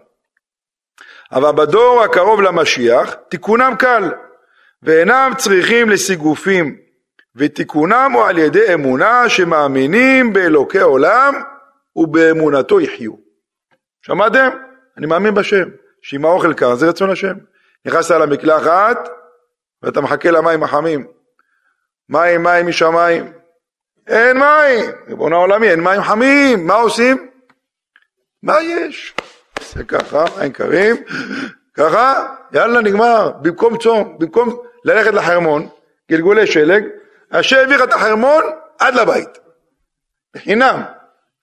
[1.32, 4.12] אבל בדור הקרוב למשיח תיקונם קל,
[4.84, 6.78] ואינם צריכים לסיגופים,
[7.36, 11.34] ותיקונם הוא על ידי אמונה שמאמינים באלוקי עולם
[11.96, 13.12] ובאמונתו יחיו.
[14.02, 14.50] שמעתם?
[14.98, 15.70] אני מאמין בשם,
[16.02, 17.34] שאם האוכל קר זה רצון השם.
[17.86, 19.10] נכנסת למקלחת
[19.84, 21.08] ואתה מחכה למים החמים.
[22.10, 23.34] מים, מים משמיים.
[24.08, 27.30] אין מים, ריבון העולמי, אין מים חמים, מה עושים?
[28.44, 29.16] מה יש?
[29.74, 30.96] זה ככה, מים קרים,
[31.74, 35.68] ככה, יאללה נגמר, במקום צום, במקום ללכת לחרמון,
[36.12, 36.84] גלגולי שלג,
[37.32, 38.44] השם העביר את החרמון
[38.80, 39.40] עד לבית,
[40.36, 40.82] בחינם.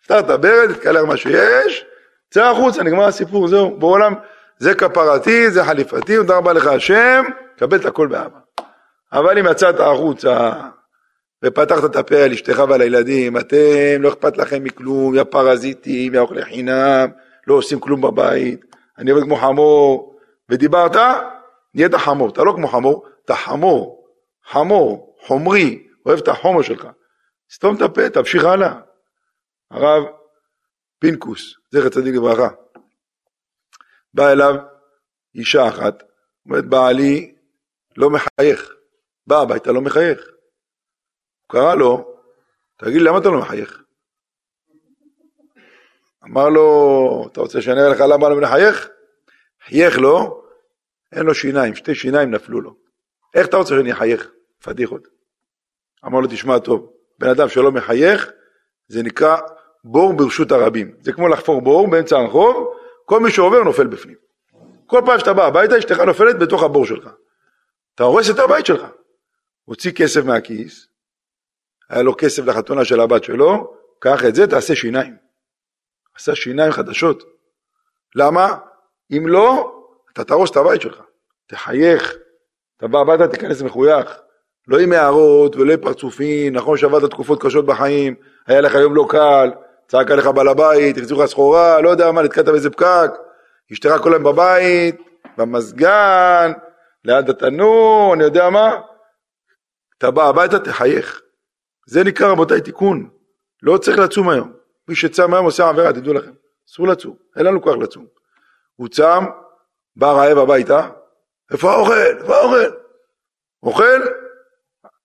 [0.04, 1.84] פתר את הברד, תקלר מה שיש,
[2.30, 4.14] צא החוצה, נגמר הסיפור, זהו, בעולם,
[4.58, 7.24] זה כפרתי, זה חליפתי, תודה רבה לך השם,
[7.58, 8.38] קבל את הכל באהבה.
[9.12, 10.52] אבל אם יצאת החוצה
[11.44, 13.56] ופתחת את הפה על אשתך ועל הילדים, אתם,
[14.02, 17.10] לא אכפת לכם מכלום, יא פרזיטים, יא אוכלי חינם,
[17.46, 18.64] לא עושים כלום בבית,
[18.98, 20.16] אני עובד כמו חמור,
[20.48, 20.96] ודיברת,
[21.74, 24.06] נהיית חמור, אתה לא כמו חמור, אתה חמור,
[24.44, 26.86] חמור, חומרי, אוהב את החומר שלך.
[27.52, 28.74] סתום את הפה, תמשיך הלאה.
[29.70, 30.04] הרב
[30.98, 32.48] פינקוס, זכר צדיק לברכה,
[34.14, 34.54] בא אליו
[35.34, 36.02] אישה אחת,
[36.46, 37.34] אומרת בעלי
[37.96, 38.72] לא מחייך,
[39.30, 40.18] בא הביתה לא מחייך.
[40.20, 42.14] הוא קרא לו,
[42.76, 43.82] תגיד למה אתה לא מחייך?
[46.24, 48.88] אמר לו, אתה רוצה שאני אראה לך למה לא מחייך?
[49.64, 50.42] חייך לו,
[51.12, 52.74] אין לו שיניים, שתי שיניים נפלו לו.
[53.34, 54.30] איך אתה רוצה שאני אחייך?
[54.62, 55.08] פדיחות.
[56.06, 58.30] אמר לו, תשמע טוב, בן אדם שלא מחייך,
[58.88, 59.36] זה נקרא
[59.84, 60.96] בור ברשות הרבים.
[61.00, 62.74] זה כמו לחפור בור באמצע הרחוב,
[63.04, 64.16] כל מי שעובר נופל בפנים.
[64.86, 67.08] כל פעם שאתה בא הביתה, אשתך נופלת בתוך הבור שלך.
[67.94, 68.86] אתה הורס את הבית שלך.
[69.70, 70.86] הוציא כסף מהכיס,
[71.90, 75.16] היה לו כסף לחתונה של הבת שלו, קח את זה, תעשה שיניים.
[76.16, 77.22] עשה שיניים חדשות.
[78.14, 78.56] למה?
[79.12, 79.72] אם לא,
[80.12, 81.00] אתה תהרוס את הבית שלך.
[81.46, 82.14] תחייך,
[82.76, 84.18] אתה בא הביתה, תיכנס מחוייך.
[84.68, 88.14] לא עם הערות ולא עם פרצופים, נכון שעבדת תקופות קשות בחיים,
[88.46, 89.50] היה לך יום לא קל,
[89.88, 93.10] צעק עליך בעל הבית, החזירו לך סחורה, לא יודע מה, נתקעת באיזה פקק,
[93.72, 94.96] אשתך כל היום בבית,
[95.36, 96.52] במזגן,
[97.04, 98.89] ליד התנור, אני יודע מה.
[100.00, 101.22] אתה בא הביתה, תחייך.
[101.86, 103.10] זה נקרא רבותיי תיקון.
[103.62, 104.52] לא צריך לצום היום.
[104.88, 106.30] מי שצם היום עושה עבירה, תדעו לכם.
[106.68, 108.06] אסור לצום, אין לנו כוח לצום.
[108.76, 109.24] הוא צם,
[109.96, 110.88] בא רעב הביתה,
[111.52, 111.92] איפה האוכל?
[111.92, 112.76] איפה האוכל?
[113.62, 114.00] אוכל,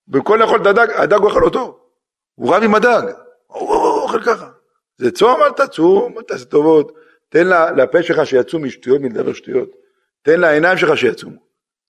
[0.08, 1.80] במקום לאכול את הדג, הדג אוכל אותו.
[2.36, 3.02] הוא רב עם הדג,
[3.48, 4.50] הוא אוכל ככה.
[4.98, 6.92] זה צום, אל תצום, אל תעשה טובות.
[7.30, 9.70] תן לפה שלך שיצאו משטויות, מלדבר שטויות.
[10.22, 11.40] תן לעיניים שלך שיצומו.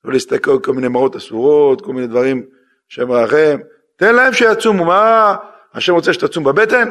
[0.05, 2.47] לא להסתכל על כל מיני מראות אסורות, כל מיני דברים
[2.89, 3.59] שהם רחם.
[3.97, 5.37] תן להם שיצומו, מה
[5.75, 6.91] השם רוצה שתצום בבטן?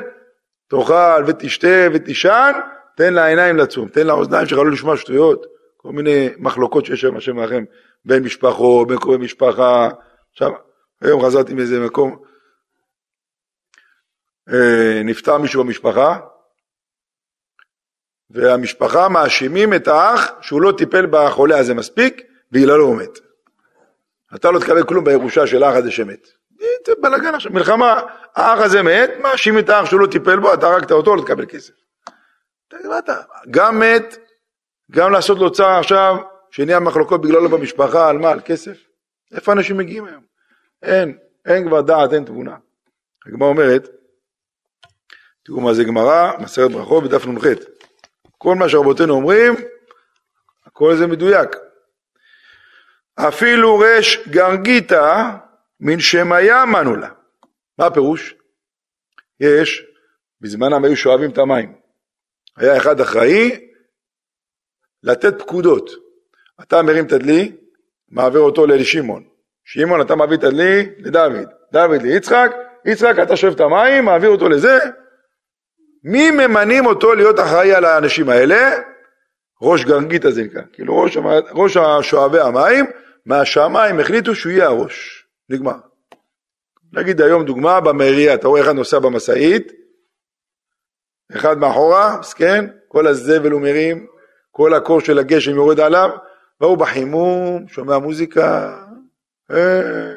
[0.67, 2.51] תאכל ותשתה ותישן,
[2.97, 5.45] תן לעיניים לצום, תן לאוזניים שלך לא לשמוע שטויות,
[5.77, 7.63] כל מיני מחלוקות שיש שם השם רחם,
[8.05, 9.89] בין משפחות, בין קרובי משפחה.
[10.31, 10.51] עכשיו,
[11.01, 12.17] היום חזרתי מאיזה מקום,
[14.53, 16.19] אה, נפטר מישהו במשפחה,
[18.29, 22.21] והמשפחה מאשימים את האח שהוא לא טיפל בחולה הזה מספיק,
[22.51, 23.24] בגללו הוא מת.
[24.35, 26.27] אתה לא תקבל כלום בירושה של האח הזה שמת.
[26.85, 28.01] זה בלאגן עכשיו, מלחמה,
[28.35, 31.45] האח הזה מת, מאשים את האח שהוא לא טיפל בו, אתה הרגת אותו, לא תקבל
[31.45, 31.73] כסף.
[33.51, 34.17] גם מת,
[34.91, 36.15] גם לעשות לו צער עכשיו,
[36.51, 38.31] שנהיה מחלוקות בגללו במשפחה, על מה?
[38.31, 38.77] על כסף?
[39.35, 40.23] איפה אנשים מגיעים היום?
[40.83, 42.55] אין, אין כבר דעת, אין תבונה.
[43.27, 43.89] הגמרא אומרת,
[45.45, 47.45] תראו מה זה גמרא, מסרת ברכות בדף נ"ח.
[48.37, 49.53] כל מה שרבותינו אומרים,
[50.65, 51.49] הכל זה מדויק.
[53.15, 55.31] אפילו רש גרגיתא
[55.79, 57.09] מן שמיה מנו לה.
[57.79, 58.35] מה הפירוש?
[59.39, 59.85] יש,
[60.41, 61.73] בזמנם היו שואבים את המים.
[62.57, 63.67] היה אחד אחראי
[65.03, 65.89] לתת פקודות.
[66.61, 67.51] אתה מרים את הדלי,
[68.09, 69.23] מעביר אותו לשמעון.
[69.65, 72.51] שמעון אתה מביא את הדלי לדוד, דוד ליצחק,
[72.85, 74.77] יצחק אתה שואב את המים, מעביר אותו לזה.
[76.03, 78.77] מי ממנים אותו להיות אחראי על האנשים האלה?
[79.61, 81.17] ראש גרגיתא זה נקרא, כאילו ראש,
[81.51, 81.77] ראש
[82.09, 82.85] שואבי המים,
[83.25, 85.75] מהשמיים החליטו שהוא יהיה הראש, נגמר.
[86.93, 89.71] נגיד היום דוגמה, במעירייה, אתה רואה אחד נוסע במשאית,
[91.35, 94.05] אחד מאחורה, מסכן, כל הזבל הוא מרים,
[94.51, 96.09] כל הקור של הגשם יורד עליו,
[96.61, 98.77] והוא בחימום, שומע מוזיקה,
[99.51, 100.13] אה,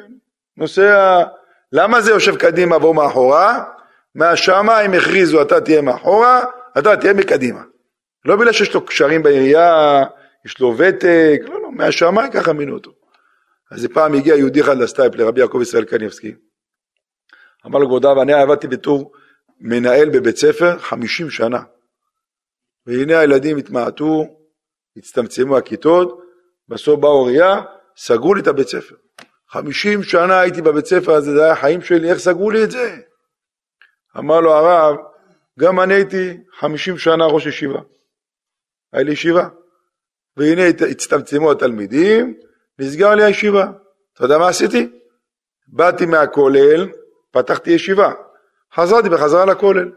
[0.57, 1.23] נוסע,
[1.71, 3.63] למה זה יושב קדימה והוא מאחורה?
[4.15, 6.41] מהשמיים הכריזו אתה תהיה מאחורה,
[6.77, 7.61] אתה תהיה מקדימה.
[8.25, 10.03] לא בגלל שיש לו קשרים בעירייה,
[10.45, 12.98] יש לו ותק, לא, לא, מהשמיים ככה מינו אותו.
[13.71, 16.35] אז פעם הגיע יהודי אחד לסטייפ לרבי יעקב ישראל קניבסקי.
[17.65, 19.11] אמר לו כבודיו, אני עבדתי בתור
[19.59, 21.59] מנהל בבית ספר חמישים שנה.
[22.85, 24.25] והנה הילדים התמעטו,
[24.97, 26.19] הצטמצמו הכיתות,
[26.67, 27.61] בסוף באו ראייה,
[27.97, 28.95] סגרו לי את הבית ספר.
[29.49, 32.97] חמישים שנה הייתי בבית ספר הזה, זה היה החיים שלי, איך סגרו לי את זה?
[34.17, 34.97] אמר לו הרב,
[35.59, 37.79] גם אני הייתי חמישים שנה ראש ישיבה.
[38.93, 39.49] היה לי ישיבה.
[40.37, 40.61] והנה
[40.91, 42.39] הצטמצמו התלמידים,
[42.79, 43.65] נסגר לי הישיבה.
[44.13, 44.89] אתה יודע מה עשיתי?
[45.67, 46.87] באתי מהכולל,
[47.31, 48.11] פתחתי ישיבה.
[48.73, 49.91] חזרתי בחזרה לכולל.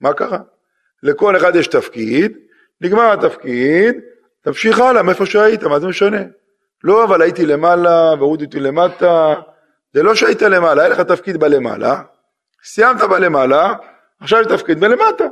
[0.00, 0.38] מה קרה?
[1.02, 2.38] לכל אחד יש תפקיד,
[2.80, 3.96] נגמר התפקיד,
[4.40, 6.22] תמשיך הלאה מאיפה שהיית, מה זה משנה?
[6.84, 9.34] לא, אבל הייתי למעלה והורידו אותי למטה.
[9.94, 12.02] זה לא שהיית למעלה, היה לך תפקיד בלמעלה,
[12.64, 13.74] סיימת בלמעלה,
[14.20, 15.24] עכשיו יש תפקיד בלמטה.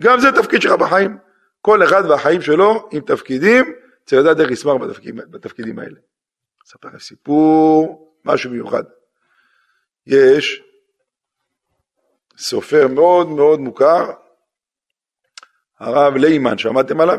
[0.00, 1.18] גם זה תפקיד שלך בחיים.
[1.60, 3.72] כל אחד והחיים שלו עם תפקידים,
[4.04, 5.96] צריך לדעת איך לשמח בתפקידים, בתפקידים האלה.
[6.70, 8.82] אספר לכם סיפור, משהו מיוחד.
[10.06, 10.62] יש
[12.38, 14.10] סופר מאוד מאוד מוכר,
[15.78, 17.18] הרב לימן, שמעתם עליו?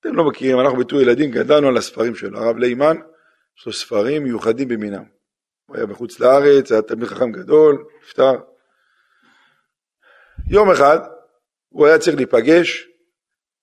[0.00, 2.96] אתם לא מכירים, אנחנו בתור ילדים גדלנו על הספרים שלו, הרב לימן,
[3.58, 5.04] יש לו ספרים מיוחדים במינם.
[5.66, 8.32] הוא היה בחוץ לארץ, היה תלמיד חכם גדול, נפטר.
[10.50, 10.98] יום אחד
[11.68, 12.88] הוא היה צריך להיפגש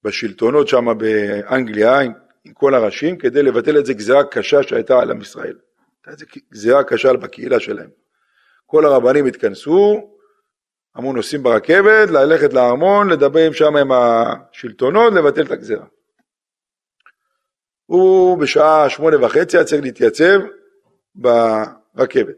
[0.04, 2.00] בשלטונות שם באנגליה
[2.46, 5.58] עם, כל הראשים כדי לבטל איזה גזירה קשה שהייתה על עם ישראל.
[6.08, 7.90] איזה גזירה קשה בקהילה שלהם.
[8.66, 10.14] כל הרבנים התכנסו,
[10.98, 15.86] אמרו נוסעים ברכבת, ללכת לארמון, לדבר שם עם השלטונות, לבטל את הגזירה.
[17.86, 20.40] הוא בשעה שמונה וחצי היה צריך להתייצב
[21.16, 22.36] ברכבת.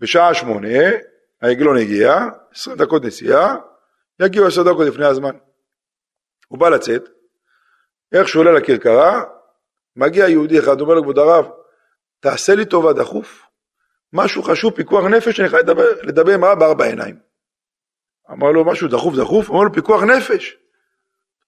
[0.00, 0.78] בשעה שמונה
[1.42, 2.14] העגלון הגיע,
[2.54, 3.56] עשרים דקות נסיעה,
[4.22, 5.36] יגיעו עשר דקות לפני הזמן.
[6.48, 7.08] הוא בא לצאת,
[8.18, 9.22] איך שהוא עולה לכרכרה,
[9.96, 11.50] מגיע יהודי אחד, אומר לו כבוד הרב,
[12.20, 13.42] תעשה לי טובה דחוף,
[14.12, 17.18] משהו חשוב, פיקוח נפש, אני חייב לדבר, לדבר עם הרב בארבע עיניים.
[18.30, 20.56] אמר לו משהו דחוף דחוף, אמר לו פיקוח נפש.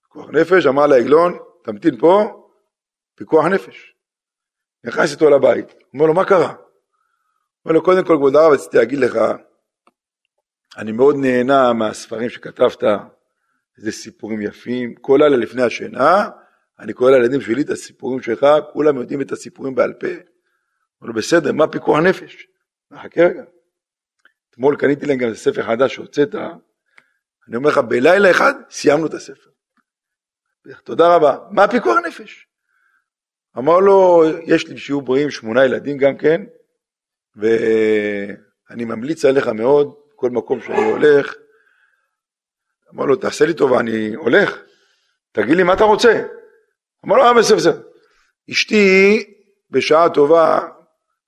[0.02, 2.44] פיקוח נפש, אמר לעגלון, תמתין פה,
[3.14, 3.94] פיקוח נפש.
[4.84, 6.54] נכנס איתו לבית, אומר לו מה קרה?
[7.64, 9.18] אומר לו קודם כל כבוד הרב רציתי להגיד לך,
[10.76, 12.82] אני מאוד נהנה מהספרים שכתבת,
[13.78, 16.28] איזה סיפורים יפים, כל לילה לפני השינה,
[16.80, 20.06] אני קורא לילדים שלי את הסיפורים שלך, כולם יודעים את הסיפורים בעל פה.
[20.06, 22.46] אומר לו בסדר, מה פיקוח נפש?
[22.94, 23.42] חכה רגע.
[24.50, 26.34] אתמול קניתי להם גם ספר חדש שהוצאת,
[27.48, 29.50] אני אומר לך, בלילה אחד סיימנו את הספר.
[30.84, 31.38] תודה רבה.
[31.50, 32.46] מה פיקוח נפש?
[33.58, 36.42] אמר לו, יש לי שיעור בריאים שמונה ילדים גם כן,
[37.36, 41.34] ואני ממליץ עליך מאוד, כל מקום שאני הולך.
[42.94, 44.58] אמר לו, תעשה לי טובה, אני הולך,
[45.32, 46.26] תגיד לי מה אתה רוצה.
[47.06, 47.80] אמר לו, אה, בסדר, בסדר.
[48.50, 49.24] אשתי
[49.70, 50.60] בשעה טובה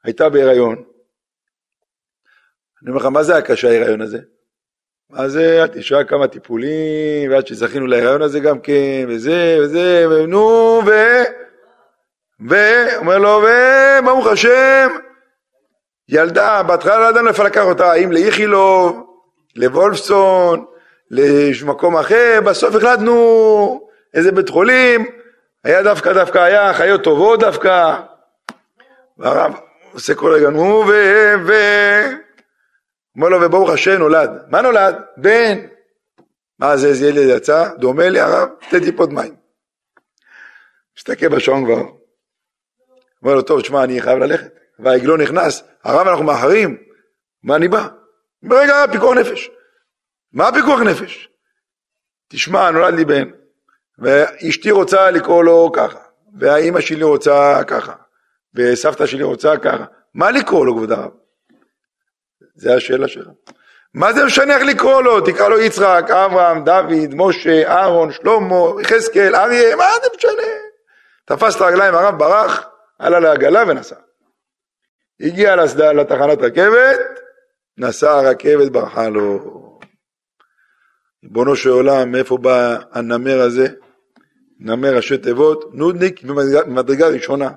[0.04, 0.84] הייתה בהיריון.
[2.82, 4.18] אני אומר לך, מה זה היה קשה ההיריון הזה?
[5.10, 10.90] מה זה, תשעה כמה טיפולים, ועד שזכינו להיריון הזה גם כן, וזה, וזה, ונו, ו...
[12.48, 14.88] ואומר לו, וברוך השם,
[16.08, 19.06] ילדה, בהתחלה לא ידענו איפה לקח אותה, האם לאיכילוב,
[19.56, 20.64] לוולפסון,
[21.10, 25.19] למקום אחר, בסוף החלטנו איזה בית חולים,
[25.64, 28.00] היה דווקא דווקא היה חיות טובות דווקא,
[29.18, 29.52] והרב
[29.92, 30.92] עושה כל רגע, נו ו...
[31.46, 31.52] ו...
[33.16, 34.30] אומר לו, וברוך השם נולד.
[34.48, 34.94] מה נולד?
[35.16, 35.58] בן.
[36.58, 37.68] מה זה, איזה ילד יצא?
[37.78, 39.36] דומה לי הרב, שתי טיפות מים.
[40.98, 41.82] מסתכל בשעון כבר.
[43.22, 44.54] אומר לו, טוב, שמע, אני חייב ללכת.
[44.78, 46.82] והעגלון נכנס, הרב, אנחנו מאחרים.
[47.42, 47.88] מה אני בא?
[48.42, 49.50] ברגע, פיקוח נפש.
[50.32, 51.28] מה פיקוח נפש?
[52.28, 53.30] תשמע, נולד לי בן,
[54.00, 55.98] ואשתי רוצה לקרוא לו ככה,
[56.38, 57.92] והאימא שלי רוצה ככה,
[58.54, 59.84] וסבתא שלי רוצה ככה.
[60.14, 61.10] מה לקרוא לו, כבוד הרב?
[62.54, 63.28] זה השאלה שלך.
[63.94, 65.20] מה זה משנה איך לקרוא לו?
[65.20, 70.48] תקרא לו יצחק, אברהם, דוד, משה, אהרון, שלמה, יחזקאל, אריה, מה זה משנה?
[71.24, 73.96] תפס את הרגליים, הרב ברח, עלה לעגלה ונסע.
[75.20, 75.56] הגיע
[75.92, 77.20] לתחנת רכבת,
[77.78, 79.60] נסע הרכבת, ברחה לו.
[81.24, 83.66] ריבונו של עולם, מאיפה בא הנמר הזה?
[84.60, 86.24] נמר ראשי תיבות, נודניק
[86.66, 87.50] ממדרגה ראשונה.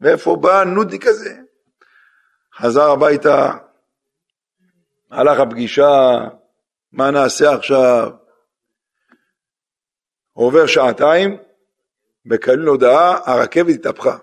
[0.00, 1.36] מאיפה בא הנודניק הזה?
[2.56, 3.52] חזר הביתה,
[5.10, 6.18] הלך הפגישה,
[6.92, 8.10] מה נעשה עכשיו?
[10.32, 11.36] עובר שעתיים,
[12.24, 14.16] מקבלים הודעה, הרכבת התהפכה.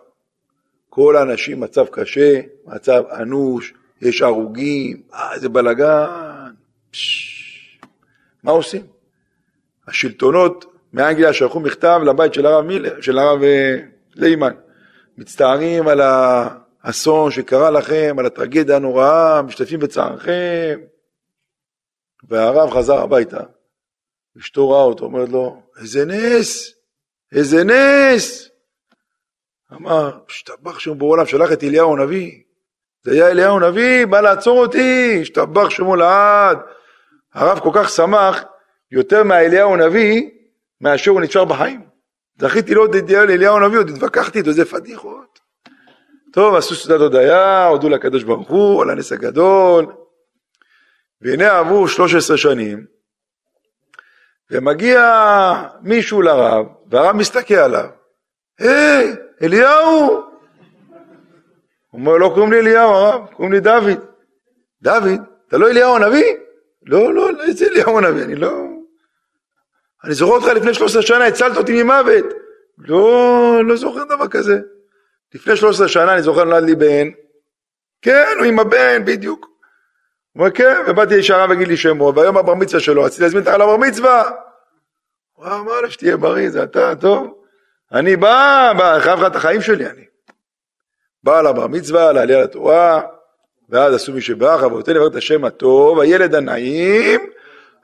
[0.90, 6.54] כל האנשים מצב קשה, מצב אנוש, יש הרוגים, אה, איזה בלאגן.
[8.44, 8.88] מה עושים?
[9.88, 13.76] השלטונות מאנגליה שלחו מכתב לבית של הרב מילר, של הרב אה,
[14.16, 14.54] לימן,
[15.18, 16.02] מצטערים על
[16.84, 20.80] האסון שקרה לכם, על הטרגדיה הנוראה, משתתפים בצערכם.
[22.30, 23.40] והרב חזר הביתה,
[24.40, 26.74] אשתו ראה אותו, אומרת לו, איזה נס,
[27.32, 28.50] איזה נס.
[29.74, 32.32] אמר, השתבח שמו בעולם, שלח את אליהו הנביא.
[33.04, 36.58] זה היה אליהו הנביא, בא לעצור אותי, השתבח שמו לעד.
[37.34, 38.44] הרב כל כך שמח,
[38.92, 40.30] יותר מאליהו הנביא,
[40.82, 41.82] מאשר הוא נשאר בחיים.
[42.40, 45.40] זכיתי לראות את אליהו הנביא, עוד התווכחתי איתו, איזה פדיחות.
[46.34, 49.86] טוב, עשו סעודת הודיה, הודו לקדוש ברוך הוא, על הנס הגדול.
[51.22, 52.86] והנה עברו 13 שנים,
[54.52, 55.02] ומגיע
[55.82, 57.90] מישהו לרב, והרב מסתכל עליו,
[58.60, 59.16] היי, hey,
[59.46, 60.10] אליהו!
[61.90, 64.06] הוא אומר, לא קוראים לי אליהו הרב, קוראים לי דוד.
[64.82, 66.34] דוד, אתה לא אליהו הנביא?
[66.86, 68.75] לא, לא, לא, איזה אליהו הנביא, אני לא...
[70.06, 72.26] אני זוכר אותך לפני 13 שנה, הצלת אותי ממוות.
[72.78, 74.60] לא, לא זוכר דבר כזה.
[75.34, 77.10] לפני 13 שנה אני זוכר נולד לי בן.
[78.02, 79.48] כן, הוא עם הבן, בדיוק.
[80.32, 83.54] הוא אומר, כן, ובאתי שהרב יגיד לי שמו, והיום הבר מצווה שלו, רציתי להזמין אותך
[83.54, 84.32] לבר מצווה.
[85.34, 87.34] הוא אמר לו שתהיה בריא, זה אתה, טוב.
[87.92, 90.06] אני בא, בא, חייב לך את החיים שלי, אני.
[91.24, 93.02] בא לבר מצווה, לעלייה לתורה,
[93.70, 97.22] ואז עשו מי שברך, אבותינו לברך את השם הטוב, הילד הנעים,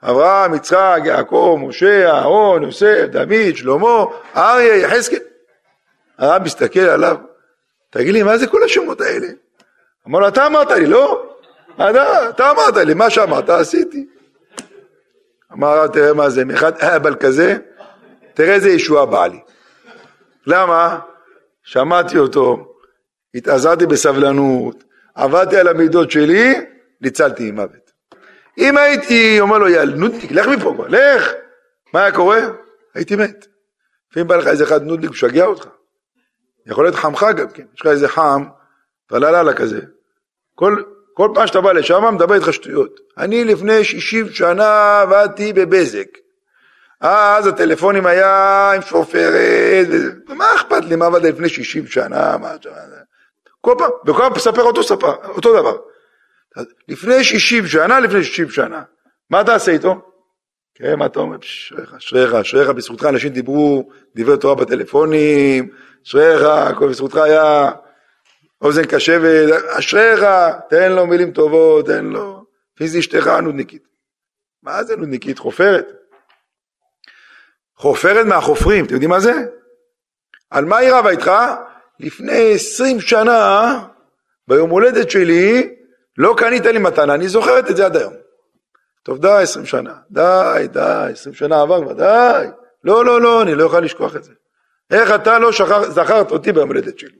[0.02, 4.04] אברהם, יצחק, יעקב, משה, אהרון, יוסף, דוד, שלמה,
[4.36, 5.18] אריה, יחזקאל.
[6.18, 7.16] הרב מסתכל עליו,
[7.90, 9.26] תגיד לי, מה זה כל השמות האלה?
[10.08, 11.34] אמר לו, אתה אמרת לי, לא?
[11.74, 14.06] אתה, אתה אמרת לי, מה שאמרת עשיתי.
[15.52, 17.56] אמר הרב, תראה מה זה, מאחד אהבל כזה,
[18.34, 19.40] תראה איזה ישועה באה לי.
[20.46, 20.98] למה?
[21.62, 22.74] שמעתי אותו,
[23.34, 24.84] התעזרתי בסבלנות,
[25.14, 26.54] עבדתי על המידות שלי,
[27.00, 27.81] ניצלתי עם מוות.
[28.58, 31.30] אם הייתי אומר לו, יא נודניק, לך מפה כבר, לך.
[31.94, 32.40] מה היה קורה?
[32.94, 33.46] הייתי מת.
[34.10, 35.66] לפעמים בא לך איזה אחד נודניק משגע אותך.
[36.66, 38.44] יכול להיות חמך גם כן, יש לך איזה חם,
[39.08, 39.80] טללה כזה.
[40.54, 40.82] כל,
[41.14, 43.00] כל פעם שאתה בא לשם, מדבר איתך שטויות.
[43.18, 46.06] אני לפני 60 שנה עבדתי בבזק.
[47.00, 49.86] אז הטלפונים היה עם שופרת,
[50.28, 52.52] מה אכפת לי מה עבדת לפני 60 שנה, מה...
[53.60, 55.76] כל פעם, וכל פעם מספר אותו ספר, אותו דבר.
[56.88, 58.82] לפני 60 שנה, לפני 60 שנה.
[59.30, 60.12] מה תעשה איתו?
[60.74, 61.36] כן, מה אתה אומר?
[61.42, 65.70] אשריך, אשריך, אשריך, בזכותך אנשים דיברו דברי תורה בטלפונים,
[66.06, 67.70] אשריך, הכל בזכותך היה
[68.60, 70.24] אוזן קשבת, אשריך,
[70.70, 72.44] תן לו מילים טובות, תן לו.
[72.74, 73.82] לפי זה אשתך נודניקית.
[74.62, 75.38] מה זה נודניקית?
[75.38, 75.86] חופרת.
[77.76, 79.32] חופרת מהחופרים, אתם יודעים מה זה?
[80.50, 81.30] על מה היא רבה איתך?
[82.00, 83.84] לפני עשרים שנה,
[84.48, 85.74] ביום הולדת שלי,
[86.18, 88.14] לא קנית לי מתנה, אני זוכרת את זה עד היום.
[89.02, 89.94] טוב, די, עשרים שנה.
[90.10, 92.46] די, די, עשרים שנה עבר כבר, די.
[92.84, 94.32] לא, לא, לא, אני לא יכול לשכוח את זה.
[94.90, 97.18] איך אתה לא שכח, זכרת אותי ביום הולדת שלי?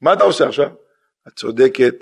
[0.00, 0.70] מה אתה עושה עכשיו?
[1.28, 1.94] את צודקת,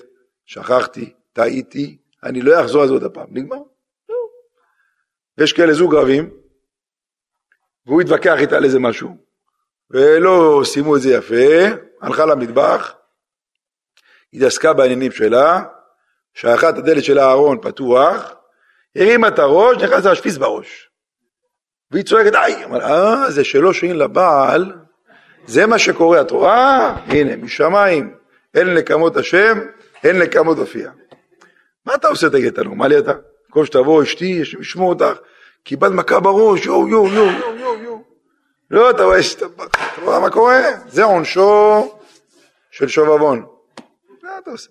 [0.45, 3.27] שכחתי, טעיתי, אני לא אחזור על זה עוד הפעם.
[3.31, 3.57] נגמר.
[4.09, 4.15] לא.
[5.39, 6.31] יש כאלה זוג רבים,
[7.87, 9.17] והוא התווכח איתה על איזה משהו,
[9.91, 12.95] ולא סיימו את זה יפה, הלכה למטבח,
[14.35, 15.63] התעסקה בעניינים שלה,
[16.35, 18.35] שייכה את הדלת של הארון פתוח,
[18.97, 20.89] הרימה את הראש, נכנס להשפיץ בראש.
[21.91, 24.73] והיא צועקת, איי, אמר, אה, זה שלא שומעים לבעל,
[25.47, 26.97] זה מה שקורה, את רואה?
[27.07, 28.15] הנה, משמיים,
[28.55, 29.59] אין נקמות השם,
[30.05, 30.91] אין נקמות הופיע.
[31.87, 33.13] מה אתה עושה, תגיד, אתה נורמלי אתה?
[33.51, 35.19] כל שתבוא אשתי, יש ישמעו אותך,
[35.65, 37.99] קיבלת מכה בראש, יו, יו, יו, יו, יו, יו.
[38.71, 39.19] לא, אתה רואה.
[39.37, 39.47] אתה
[40.03, 40.61] רואה מה קורה?
[40.89, 41.99] זה עונשו
[42.71, 43.47] של שובבון.
[44.43, 44.71] אתה עושה?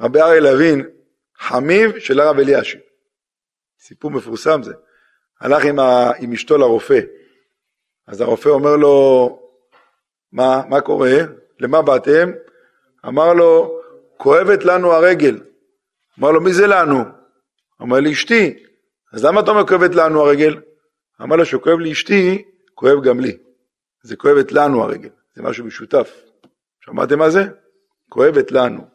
[0.00, 0.86] רבי אריה לוין,
[1.38, 2.80] חמיב של הרב אלישיב.
[3.80, 4.74] סיפור מפורסם זה.
[5.40, 6.10] הלך עם, ה...
[6.18, 7.00] עם אשתו לרופא.
[8.06, 9.38] אז הרופא אומר לו,
[10.32, 11.18] מה, מה קורה?
[11.60, 12.30] למה באתם?
[13.06, 13.80] אמר לו,
[14.16, 15.40] כואבת לנו הרגל.
[16.18, 17.04] אמר לו, מי זה לנו?
[17.82, 18.64] אמר לי, אשתי.
[19.12, 20.60] אז למה אתה אומר כואבת לנו הרגל?
[21.22, 22.44] אמר לו, שכואב לי אשתי,
[22.74, 23.38] כואב גם לי.
[24.02, 26.22] זה כואבת לנו הרגל, זה משהו משותף.
[26.80, 27.42] שמעתם מה זה?
[28.08, 28.91] כואבת לנו.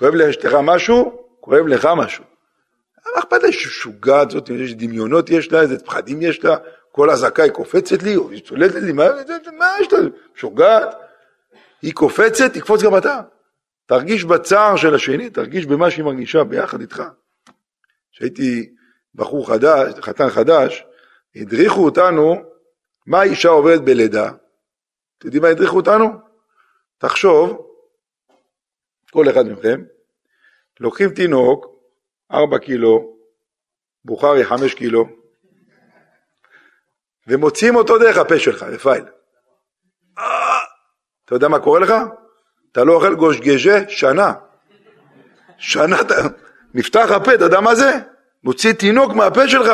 [0.00, 2.24] כואב לאשתך משהו, כואב לך משהו.
[3.06, 6.56] מה אכפת לה ששוגעת זאת, איזה דמיונות יש לה, איזה פחדים יש לה,
[6.92, 9.04] כל אזעקה היא קופצת לי, או היא צולטת לי, מה,
[9.58, 9.98] מה יש לה?
[10.34, 10.88] שוגעת.
[11.82, 13.20] היא קופצת, תקפוץ גם אתה.
[13.86, 17.02] תרגיש בצער של השני, תרגיש במה שהיא מרגישה ביחד איתך.
[18.12, 18.70] כשהייתי
[19.14, 20.84] בחור חדש, חתן חדש,
[21.36, 22.36] הדריכו אותנו
[23.06, 24.28] מה אישה עוברת בלידה.
[25.18, 26.08] אתם יודעים מה הדריכו אותנו?
[26.98, 27.69] תחשוב,
[29.12, 29.82] כל אחד מכם,
[30.80, 31.66] לוקחים תינוק,
[32.32, 33.16] ארבע קילו,
[34.04, 35.08] בוכרי חמש קילו,
[37.26, 39.04] ומוציאים אותו דרך הפה שלך, רפאל.
[41.24, 41.94] אתה יודע מה קורה לך?
[42.72, 44.32] אתה לא אוכל גושגז'ה שנה.
[45.58, 46.14] שנה אתה...
[46.74, 47.92] נפתח הפה, אתה יודע מה זה?
[48.44, 49.70] מוציא תינוק מהפה שלך.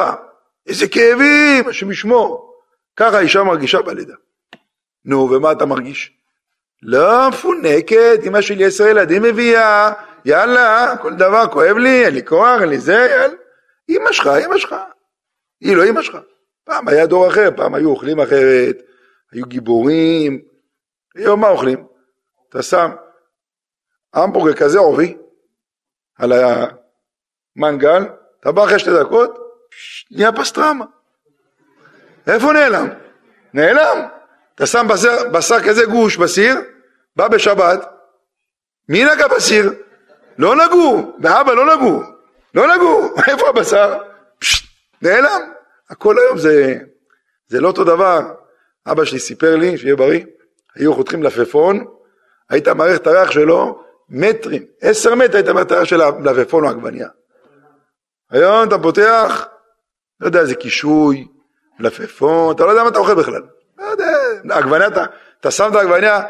[0.67, 2.55] איזה כאבים, השם ישמור.
[2.97, 4.15] ככה אישה מרגישה בלידה.
[5.05, 6.19] נו, ומה אתה מרגיש?
[6.83, 9.93] לא מפונקת, אמא שלי עשר ילדים מביאה,
[10.25, 13.35] יאללה, כל דבר כואב לי, אין לי כוח, אין לי זה, יאללה.
[13.89, 14.75] אמא שלך, אמא שלך.
[15.61, 16.19] היא לא אמא שלך.
[16.65, 18.77] פעם היה דור אחר, פעם היו אוכלים אחרת,
[19.33, 20.41] היו גיבורים.
[21.15, 21.87] היום מה אוכלים?
[22.49, 22.91] אתה שם
[24.15, 25.17] המבורגר כזה עובי
[26.19, 26.33] על
[27.57, 28.03] המנגל,
[28.41, 29.39] אתה בא אחרי שתי דקות,
[30.11, 30.85] נהיה פסטרמה.
[32.27, 32.89] איפה נעלם?
[33.55, 34.16] נעלם.
[34.57, 36.55] אתה שם בשר, בשר כזה גוש בסיר,
[37.17, 37.93] בא בשבת,
[38.89, 39.73] מי נגע בסיר?
[40.39, 42.03] לא נגעו, באבא לא נגעו,
[42.55, 43.99] לא נגעו, איפה הבשר?
[44.39, 44.67] פשט,
[45.03, 45.53] נעלם.
[45.91, 46.79] הכל היום זה,
[47.49, 48.21] זה לא אותו דבר.
[48.87, 50.25] אבא שלי סיפר לי, שיהיה בריא,
[50.75, 51.85] היו חותכים לפפון,
[52.51, 56.71] היית מערכת את הריח שלו מטרים, עשר מטר היית מערכת את הריח של המלפפון או
[56.71, 57.09] עגבניה.
[58.31, 59.47] היום אתה פותח,
[60.21, 61.29] לא יודע איזה קישוי,
[61.81, 63.43] מלפפון, אתה לא יודע מה אתה אוכל בכלל.
[64.51, 65.05] עגבניה, אתה,
[65.41, 66.23] אתה שם את העגבניה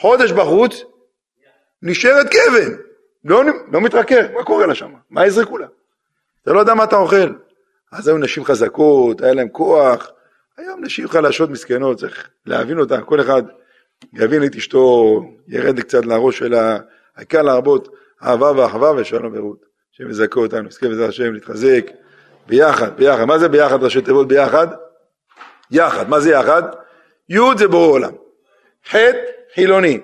[0.00, 0.82] חודש בחוץ,
[1.82, 2.76] נשארת כאבן,
[3.24, 3.42] לא,
[3.72, 4.92] לא מתרכך, מה קורה לה שם?
[5.10, 5.66] מה יזרקו לה?
[6.42, 7.32] אתה לא יודע מה אתה אוכל.
[7.92, 10.10] אז היו נשים חזקות, היה להם כוח,
[10.56, 13.42] היום נשים חלשות מסכנות, צריך להבין אותן, כל אחד
[14.12, 16.78] יבין את אשתו, ירד קצת לראש שלה,
[17.16, 17.88] העיקר להרבות
[18.22, 19.64] אהבה ואחווה ושלום ורות.
[19.94, 21.90] השם יזכה אותנו, נזכה בעזרת השם להתחזק
[22.46, 23.24] ביחד, ביחד.
[23.24, 24.66] מה זה ביחד ראשי תיבות ביחד?
[25.70, 26.62] יחד, מה זה יחד?
[27.28, 28.12] י' זה בורא עולם,
[28.90, 28.96] ח'
[29.54, 30.00] חילוני,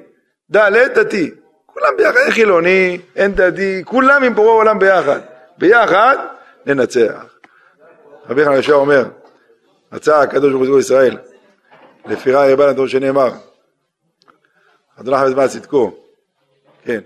[0.50, 0.58] ד'
[0.94, 1.30] דתי,
[1.66, 5.20] כולם ביחד, אין חילוני, אין דתי, כולם עם בורא עולם ביחד,
[5.58, 6.16] ביחד
[6.66, 7.24] ננצח.
[8.28, 9.04] רבי חנן ישר אומר,
[9.92, 11.16] רצה הקדוש ברוך הוא ישראל,
[12.06, 13.30] לפי רעי רבן הדור שנאמר,
[15.00, 15.96] אדוני חמד מה צדקו,
[16.84, 17.00] כן.